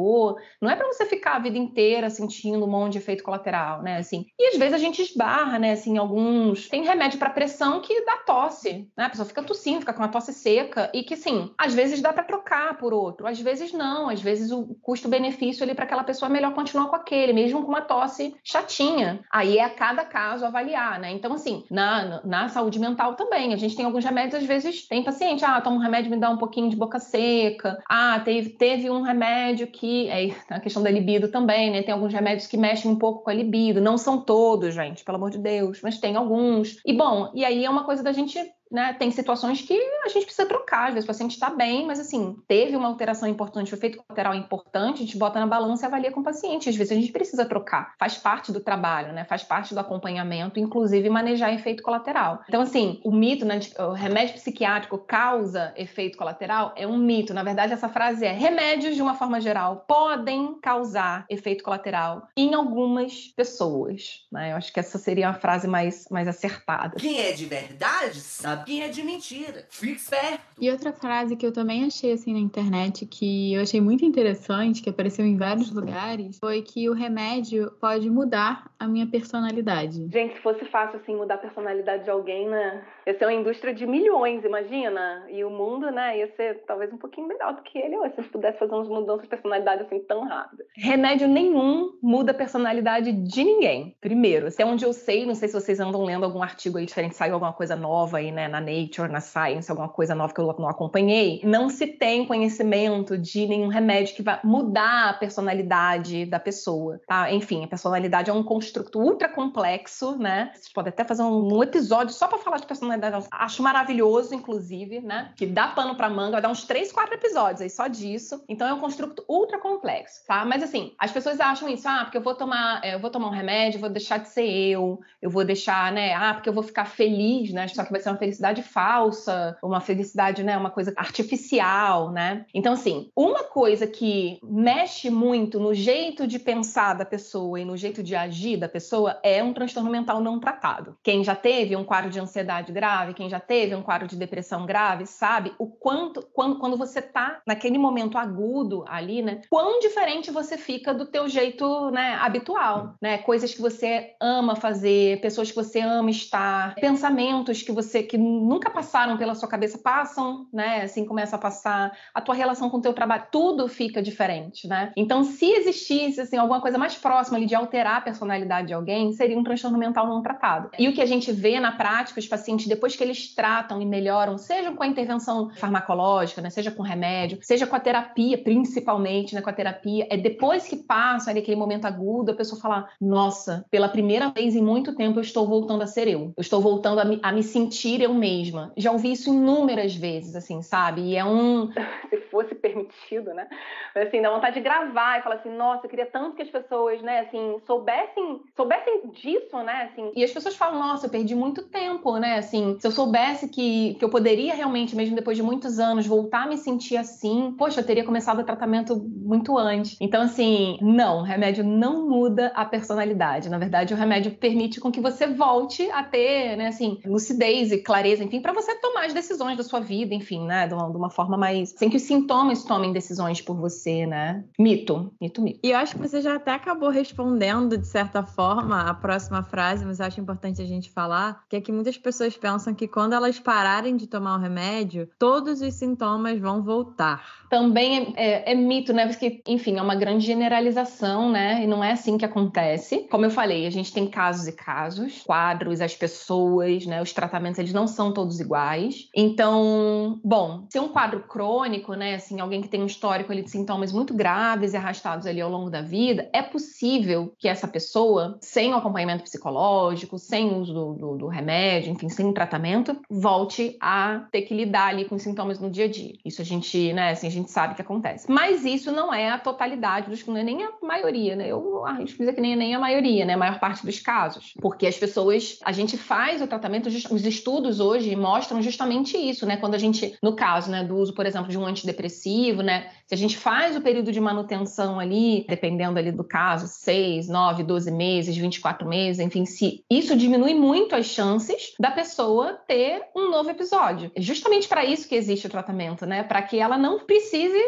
[0.61, 3.97] não é para você ficar a vida inteira sentindo um monte de efeito colateral, né?
[3.97, 5.73] Assim, e às vezes a gente esbarra, né?
[5.73, 9.05] Assim, alguns tem remédio para pressão que dá tosse, né?
[9.05, 12.13] A pessoa fica tossindo, fica com uma tosse seca e que, sim, às vezes dá
[12.13, 16.29] para trocar por outro, às vezes não, às vezes o custo-benefício ali para aquela pessoa
[16.29, 19.21] é melhor continuar com aquele, mesmo com uma tosse chatinha.
[19.31, 21.11] Aí é a cada caso avaliar, né?
[21.13, 25.03] Então, assim, na, na saúde mental também, a gente tem alguns remédios, às vezes tem
[25.03, 28.91] paciente, ah, toma um remédio me dá um pouquinho de boca seca, ah, teve, teve
[28.91, 31.83] um remédio que é a questão da libido também, né?
[31.83, 33.81] Tem alguns remédios que mexem um pouco com a libido.
[33.81, 36.81] Não são todos, gente, pelo amor de Deus, mas tem alguns.
[36.87, 38.39] E bom, e aí é uma coisa da gente
[38.73, 42.01] né, tem situações que a gente precisa trocar, às vezes o paciente está bem, mas
[42.01, 45.87] assim, teve uma alteração importante, o efeito colateral importante, a gente bota na balança e
[45.87, 46.69] avalia com o paciente.
[46.69, 49.25] Às vezes a gente precisa trocar, faz parte do trabalho, né?
[49.25, 52.43] Faz parte do acompanhamento, inclusive manejar efeito colateral.
[52.49, 57.35] Então, assim, o mito, né, de, o remédio psiquiátrico causa efeito colateral é um mito.
[57.35, 62.55] Na verdade, essa frase é: remédios, de uma forma geral, podem causar efeito colateral em
[62.55, 64.27] algumas pessoas.
[64.33, 64.53] Né?
[64.53, 66.97] Eu acho que essa seria a frase mais, mais acertada.
[66.97, 69.67] Quem é de verdade sabe quem é de mentira.
[69.71, 70.41] Fique esperto.
[70.61, 74.83] E outra frase que eu também achei assim na internet que eu achei muito interessante,
[74.83, 80.09] que apareceu em vários lugares, foi que o remédio pode mudar a minha personalidade.
[80.13, 82.85] Gente, se fosse fácil assim mudar a personalidade de alguém, né?
[83.07, 85.25] Ia ser uma indústria de milhões, imagina?
[85.31, 88.15] E o mundo, né, ia ser talvez um pouquinho melhor do que ele, ou se
[88.19, 90.67] a gente pudesse fazer umas mudanças de personalidade assim tão rápidas.
[90.77, 93.97] Remédio nenhum muda a personalidade de ninguém.
[94.01, 96.87] Primeiro, se é onde eu sei, não sei se vocês andam lendo algum artigo aí
[96.87, 100.41] diferente, saiu alguma coisa nova aí, né, na Nature, na Science, alguma coisa nova que
[100.41, 106.27] eu não acompanhei, não se tem conhecimento de nenhum remédio que vai mudar a personalidade
[106.27, 107.33] da pessoa, tá?
[107.33, 110.51] Enfim, a personalidade é um construto ultra complexo, né?
[110.55, 113.27] Vocês podem até fazer um, episódio só para falar de personalidade.
[113.31, 115.33] Acho maravilhoso, inclusive, né?
[115.37, 118.45] Que dá pano para manga, vai dar uns três, quatro episódios aí só disso.
[118.49, 120.45] Então é um construto ultra complexo, tá?
[120.45, 123.33] Mas assim, as pessoas acham isso, ah, porque eu vou tomar, eu vou tomar um
[123.33, 126.15] remédio, vou deixar de ser eu, eu vou deixar, né?
[126.15, 127.69] Ah, porque eu vou ficar feliz, né?
[127.69, 130.57] Só que vai ser uma felicidade falsa, uma felicidade, né?
[130.57, 132.45] Uma coisa artificial, né?
[132.55, 137.77] Então, assim, uma coisa que mexe muito no jeito de pensar da pessoa e no
[137.77, 140.97] jeito de agir da pessoa é um transtorno mental não tratado.
[141.03, 144.67] Quem já teve um quadro de ansiedade grave, quem já teve um quadro de depressão
[144.67, 149.43] grave, sabe o quanto, quando, quando você tá naquele momento agudo ali, né?
[149.49, 153.19] Quão diferente você fica do teu jeito, né, habitual, né?
[153.19, 158.71] Coisas que você ama fazer, pessoas que você ama estar, pensamentos que você que nunca
[158.71, 160.83] passaram pela sua cabeça passam, né?
[160.83, 164.93] Assim começa a passar, a tua relação com o teu trabalho, tudo fica diferente, né?
[164.97, 169.13] Então, se existisse assim alguma coisa mais próxima ali de alterar a personalidade de alguém,
[169.13, 170.71] seria um transtorno mental não tratado.
[170.79, 173.87] E o que a gente vê na prática, os pacientes depois que eles tratam e
[173.87, 179.35] melhoram, seja com a intervenção farmacológica, né, seja com remédio, seja com a terapia, principalmente,
[179.35, 182.89] né, com a terapia, é depois que passa ali aquele momento agudo, a pessoa fala:
[183.01, 186.33] "Nossa, pela primeira vez em muito tempo eu estou voltando a ser eu.
[186.37, 188.73] Eu estou voltando a me, a me sentir eu mesma".
[188.77, 191.03] Já ouvi isso inúmeras vezes, assim, sabe?
[191.03, 191.71] E é um
[192.11, 193.47] se fosse permitido, né?
[193.95, 196.49] Mas, assim, dá vontade de gravar e falar assim, nossa, eu queria tanto que as
[196.49, 200.11] pessoas, né, assim, soubessem, soubessem disso, né, assim.
[200.17, 203.95] E as pessoas falam, nossa, eu perdi muito tempo, né, assim, se eu soubesse que,
[203.95, 207.81] que eu poderia realmente, mesmo depois de muitos anos, voltar a me sentir assim, poxa,
[207.81, 209.97] eu teria começado o tratamento muito antes.
[210.01, 213.49] Então, assim, não, o remédio não muda a personalidade.
[213.49, 217.79] Na verdade, o remédio permite com que você volte a ter, né, assim, lucidez e
[217.79, 220.97] clareza, enfim, para você tomar as decisões da sua vida, enfim, né, de uma, de
[220.97, 224.45] uma forma mais, sem que os sintomas tomem decisões por você, né?
[224.59, 225.61] Mito, mito, mito.
[225.63, 229.85] E eu acho que você já até acabou respondendo, de certa forma, a próxima frase,
[229.85, 233.15] mas eu acho importante a gente falar, que é que muitas pessoas pensam que quando
[233.15, 237.25] elas pararem de tomar o remédio, todos os sintomas vão voltar.
[237.49, 239.07] Também é, é, é mito, né?
[239.07, 241.63] Porque, enfim, é uma grande generalização, né?
[241.63, 243.07] E não é assim que acontece.
[243.11, 247.03] Como eu falei, a gente tem casos e casos, quadros, as pessoas, né?
[247.03, 249.09] Os tratamentos, eles não são todos iguais.
[249.15, 252.15] Então, bom, se é um quadro crônico, né?
[252.15, 255.51] Assim, alguém que tem um histórico ali, de sintomas muito graves e arrastados ali ao
[255.51, 260.73] longo da vida, é possível que essa pessoa, sem o acompanhamento psicológico, sem o uso
[260.73, 265.15] do, do, do remédio, enfim, sem o tratamento, volte a ter que lidar ali com
[265.15, 266.15] os sintomas no dia a dia.
[266.25, 267.11] Isso a gente, né?
[267.11, 268.31] Assim, a gente sabe que acontece.
[268.31, 271.49] Mas isso não é a totalidade dos não é nem a maioria, né?
[271.49, 273.35] Eu arrisco dizer que nem, nem a maioria, né?
[273.35, 274.55] A maior parte dos casos.
[274.61, 279.57] Porque as pessoas, a gente faz o tratamento, os estudos hoje mostram justamente isso, né?
[279.57, 282.91] Quando a gente, no caso, né, do uso, por exemplo, de um antidepressivo, né?
[283.13, 287.63] Se a gente faz o período de manutenção ali, dependendo ali do caso, 6, 9,
[287.63, 293.31] 12 meses, 24 meses, enfim, se isso diminui muito as chances da pessoa ter um
[293.31, 294.11] novo episódio.
[294.15, 296.23] É justamente para isso que existe o tratamento, né?
[296.23, 297.63] Para que ela não precise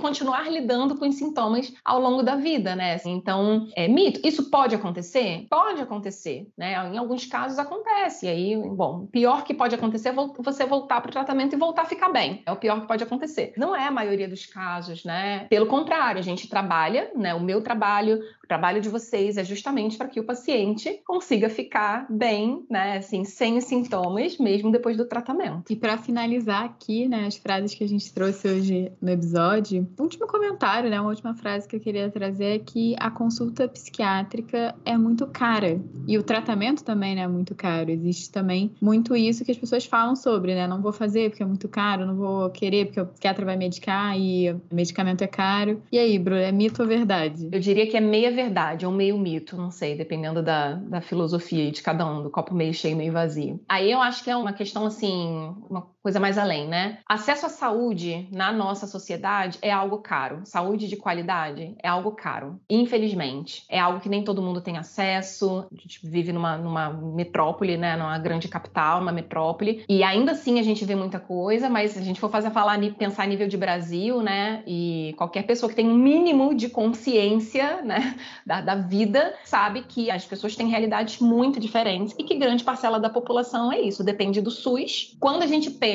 [0.00, 3.00] continuar lidando com os sintomas ao longo da vida, né?
[3.06, 4.20] Então, é mito.
[4.24, 5.46] Isso pode acontecer?
[5.48, 6.72] Pode acontecer, né?
[6.92, 8.26] Em alguns casos acontece.
[8.26, 11.82] E aí, bom, pior que pode acontecer é você voltar para o tratamento e voltar
[11.82, 12.42] a ficar bem.
[12.44, 13.52] É o pior que pode acontecer.
[13.56, 15.46] Não é a maioria dos casos, né?
[15.48, 17.34] Pelo contrário, a gente trabalha, né?
[17.34, 18.20] O meu trabalho,
[18.50, 22.96] trabalho de vocês é justamente para que o paciente consiga ficar bem, né?
[22.96, 25.70] Assim, sem sintomas, mesmo depois do tratamento.
[25.70, 30.26] E para finalizar aqui, né, as frases que a gente trouxe hoje no episódio, último
[30.26, 31.00] comentário, né?
[31.00, 35.80] Uma última frase que eu queria trazer é que a consulta psiquiátrica é muito cara.
[36.08, 37.88] E o tratamento também né, é muito caro.
[37.88, 40.66] Existe também muito isso que as pessoas falam sobre, né?
[40.66, 44.18] Não vou fazer porque é muito caro, não vou querer porque o psiquiatra vai medicar
[44.18, 45.80] e medicamento é caro.
[45.92, 47.48] E aí, Bruno, é mito ou verdade?
[47.52, 51.70] Eu diria que é meia verdade, ou meio mito, não sei, dependendo da, da filosofia
[51.70, 53.62] de cada um, do copo meio cheio, meio vazio.
[53.68, 56.98] Aí eu acho que é uma questão, assim, uma coisa mais além, né?
[57.06, 60.40] Acesso à saúde na nossa sociedade é algo caro.
[60.44, 62.58] Saúde de qualidade é algo caro.
[62.70, 63.64] Infelizmente.
[63.68, 65.66] É algo que nem todo mundo tem acesso.
[65.70, 67.96] A gente vive numa, numa metrópole, né?
[67.96, 69.84] Numa grande capital, uma metrópole.
[69.88, 72.80] E ainda assim a gente vê muita coisa, mas se a gente for fazer falar,
[72.92, 74.62] pensar a nível de Brasil, né?
[74.66, 78.16] E qualquer pessoa que tem um mínimo de consciência, né?
[78.46, 82.98] Da, da vida, sabe que as pessoas têm realidades muito diferentes e que grande parcela
[82.98, 85.16] da população é isso, depende do SUS.
[85.20, 85.89] Quando a gente pensa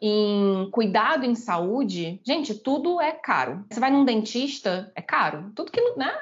[0.00, 3.64] em cuidado em saúde, gente, tudo é caro.
[3.70, 5.52] Você vai num dentista, é caro.
[5.54, 6.12] Tudo que, né?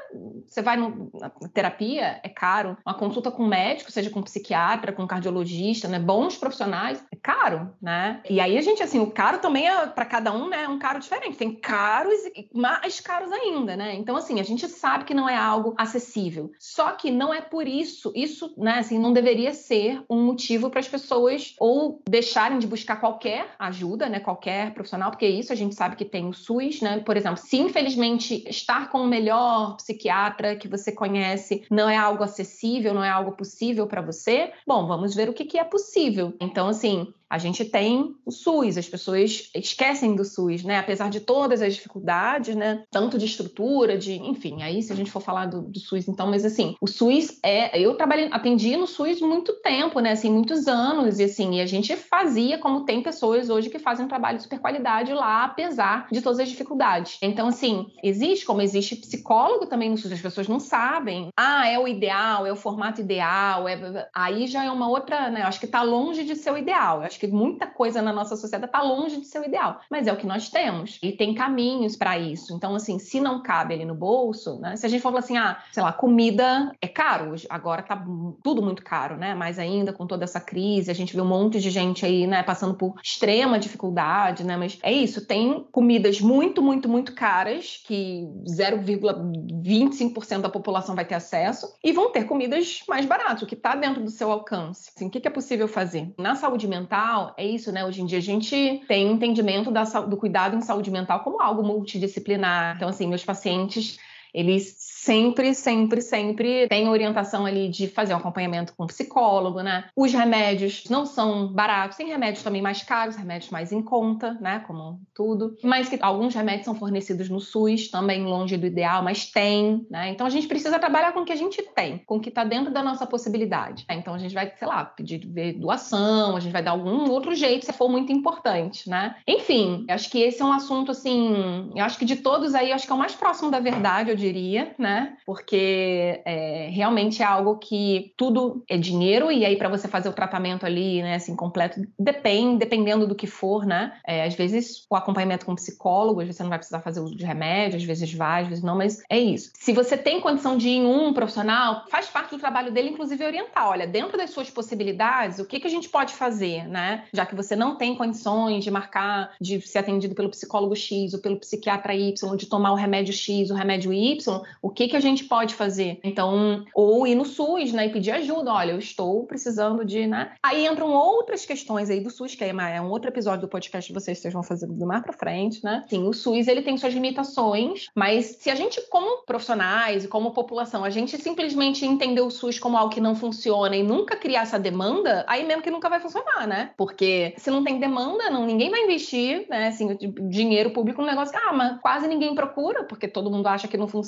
[0.47, 2.77] Você vai na terapia, é caro.
[2.85, 5.99] Uma consulta com médico, seja com psiquiatra, com cardiologista, né?
[5.99, 8.21] Bons profissionais, é caro, né?
[8.29, 10.65] E aí a gente, assim, o caro também é para cada um, né?
[10.65, 11.37] É um caro diferente.
[11.37, 13.95] Tem caros e mais caros ainda, né?
[13.95, 16.53] Então, assim, a gente sabe que não é algo acessível.
[16.59, 18.79] Só que não é por isso, isso, né?
[18.79, 24.09] Assim, não deveria ser um motivo para as pessoas ou deixarem de buscar qualquer ajuda,
[24.09, 24.21] né?
[24.21, 27.01] Qualquer profissional, porque isso a gente sabe que tem o SUS, né?
[27.01, 32.25] Por exemplo, se infelizmente estar com o melhor psiquiatra que você conhece não é algo
[32.25, 36.35] acessível, não é algo possível para você, bom, vamos ver o que, que é possível.
[36.41, 40.79] Então, assim, a gente tem o SUS, as pessoas esquecem do SUS, né?
[40.79, 42.85] Apesar de todas as dificuldades, né?
[42.91, 46.27] Tanto de estrutura, de, enfim, aí se a gente for falar do, do SUS, então,
[46.27, 47.81] mas assim, o SUS é.
[47.81, 50.13] Eu trabalhei, atendi no SUS muito tempo, né?
[50.13, 54.05] Assim, muitos anos, e assim, e a gente fazia como tem pessoas hoje que fazem
[54.05, 57.17] um trabalho de super qualidade lá, apesar de todas as dificuldades.
[57.23, 61.31] Então, assim, existe, como existe psicólogo também no SUS, as pessoas não sabem.
[61.35, 64.07] Ah, é o ideal, é o formato ideal, é...
[64.15, 65.41] aí já é uma outra, né?
[65.41, 66.99] Eu acho que tá longe de ser o ideal.
[66.99, 70.09] Eu acho que muita coisa na nossa sociedade está longe de ser o ideal, mas
[70.09, 72.53] é o que nós temos e tem caminhos para isso.
[72.53, 74.75] Então, assim, se não cabe ali no bolso, né?
[74.75, 78.05] Se a gente for assim, ah, sei lá, comida é caro, agora tá
[78.43, 79.37] tudo muito caro, né?
[79.37, 82.43] Mais ainda com toda essa crise, a gente vê um monte de gente aí, né,
[82.43, 84.57] passando por extrema dificuldade, né?
[84.57, 91.15] Mas é isso, tem comidas muito, muito, muito caras que 0,25% da população vai ter
[91.15, 94.91] acesso e vão ter comidas mais baratas, o que está dentro do seu alcance.
[94.95, 96.13] Assim, o que é possível fazer?
[96.19, 97.85] Na saúde mental, mental, é isso, né?
[97.85, 101.63] Hoje em dia a gente tem entendimento da, do cuidado em saúde mental como algo
[101.63, 102.77] multidisciplinar.
[102.77, 103.99] Então, assim, meus pacientes
[104.33, 109.85] eles sempre, sempre, sempre têm orientação ali de fazer um acompanhamento com um psicólogo, né?
[109.97, 114.61] Os remédios não são baratos, tem remédios também mais caros, remédios mais em conta, né?
[114.67, 115.57] Como tudo.
[115.63, 120.11] Mas que alguns remédios são fornecidos no SUS, também longe do ideal, mas tem, né?
[120.11, 122.45] Então a gente precisa trabalhar com o que a gente tem, com o que está
[122.45, 123.85] dentro da nossa possibilidade.
[123.91, 125.19] Então a gente vai, sei lá, pedir
[125.59, 129.17] doação, a gente vai dar algum outro jeito se for muito importante, né?
[129.27, 132.87] Enfim, acho que esse é um assunto assim, eu acho que de todos aí, acho
[132.87, 135.17] que é o mais próximo da verdade, eu diria, né?
[135.27, 140.13] Porque é, realmente é algo que tudo é dinheiro e aí para você fazer o
[140.13, 143.93] tratamento ali, né, assim, completo, depende, dependendo do que for, né?
[144.07, 147.77] É, às vezes o acompanhamento com psicólogo, você não vai precisar fazer uso de remédio,
[147.77, 149.51] às vezes vai, às vezes não, mas é isso.
[149.55, 153.25] Se você tem condição de ir em um profissional, faz parte do trabalho dele, inclusive,
[153.25, 153.69] orientar.
[153.69, 157.05] Olha, dentro das suas possibilidades, o que, que a gente pode fazer, né?
[157.13, 161.21] Já que você não tem condições de marcar, de ser atendido pelo psicólogo X ou
[161.21, 164.12] pelo psiquiatra Y, de tomar o remédio X, o remédio Y,
[164.61, 166.01] o que, que a gente pode fazer?
[166.03, 168.53] Então, ou ir no SUS, né, e pedir ajuda.
[168.53, 170.33] Olha, eu estou precisando de, né?
[170.43, 173.99] Aí entram outras questões aí do SUS, que é um outro episódio do podcast que
[173.99, 175.85] vocês vão fazer do mais para frente, né?
[175.89, 180.33] Sim, o SUS ele tem suas limitações, mas se a gente, como profissionais e como
[180.33, 184.43] população, a gente simplesmente entender o SUS como algo que não funciona e nunca criar
[184.43, 186.71] essa demanda, aí mesmo que nunca vai funcionar, né?
[186.77, 189.69] Porque se não tem demanda, não, ninguém vai investir, né?
[189.69, 189.97] Assim,
[190.29, 193.77] dinheiro público num negócio que, ah, mas quase ninguém procura, porque todo mundo acha que
[193.77, 194.02] não funciona,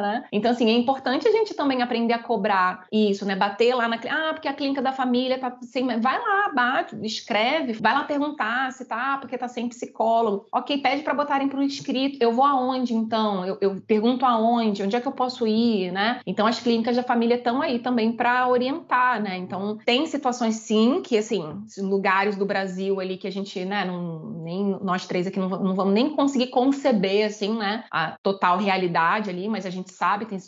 [0.00, 0.24] né?
[0.32, 3.36] Então, assim, é importante a gente também aprender a cobrar isso, né?
[3.36, 3.96] Bater lá na.
[4.08, 5.86] Ah, porque a clínica da família tá sem.
[6.00, 10.46] Vai lá, bate, escreve, vai lá perguntar se tá, porque tá sem psicólogo.
[10.52, 12.18] Ok, pede para botarem para o escrito.
[12.20, 13.44] Eu vou aonde, então?
[13.44, 16.20] Eu, eu pergunto aonde, onde é que eu posso ir, né?
[16.26, 19.36] Então, as clínicas da família estão aí também para orientar, né?
[19.36, 21.42] Então, tem situações, sim, que, assim,
[21.78, 25.74] lugares do Brasil ali que a gente, né, não, nem nós três aqui não, não
[25.74, 30.38] vamos nem conseguir conceber, assim, né, a total realidade ali, mas a gente sabe, tem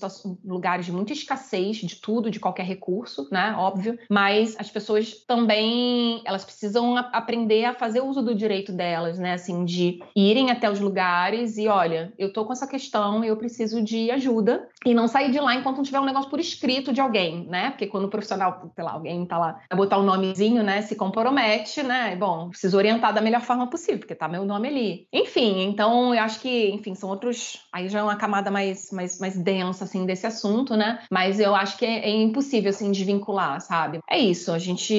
[0.44, 3.54] lugares de muita escassez de tudo, de qualquer recurso, né?
[3.58, 3.98] Óbvio.
[4.10, 9.34] Mas as pessoas também, elas precisam aprender a fazer uso do direito delas, né?
[9.34, 13.82] Assim, de irem até os lugares e, olha, eu tô com essa questão, eu preciso
[13.82, 14.68] de ajuda.
[14.84, 17.70] E não sair de lá enquanto não tiver um negócio por escrito de alguém, né?
[17.70, 20.82] Porque quando o profissional, sei lá, alguém tá lá, vai botar o um nomezinho, né?
[20.82, 22.14] Se compromete, né?
[22.16, 25.08] Bom, preciso orientar da melhor forma possível, porque tá meu nome ali.
[25.12, 27.66] Enfim, então eu acho que, enfim, são outros.
[27.72, 31.00] Aí já é uma camada mais mais, mais, mais densa, assim, desse assunto, né?
[31.10, 34.00] Mas eu acho que é, é impossível, assim, desvincular, sabe?
[34.08, 34.94] É isso, a gente,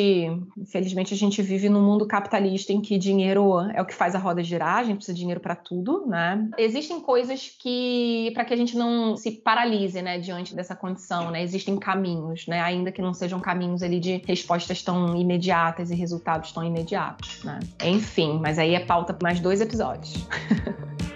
[0.58, 4.20] infelizmente, a gente vive num mundo capitalista em que dinheiro é o que faz a
[4.20, 6.48] roda girar, a gente precisa de dinheiro para tudo, né?
[6.58, 11.42] Existem coisas que, para que a gente não se paralise, né, diante dessa condição, né?
[11.42, 12.62] Existem caminhos, né?
[12.62, 17.60] Ainda que não sejam caminhos ali de respostas tão imediatas e resultados tão imediatos, né?
[17.84, 20.14] Enfim, mas aí é pauta para mais dois episódios.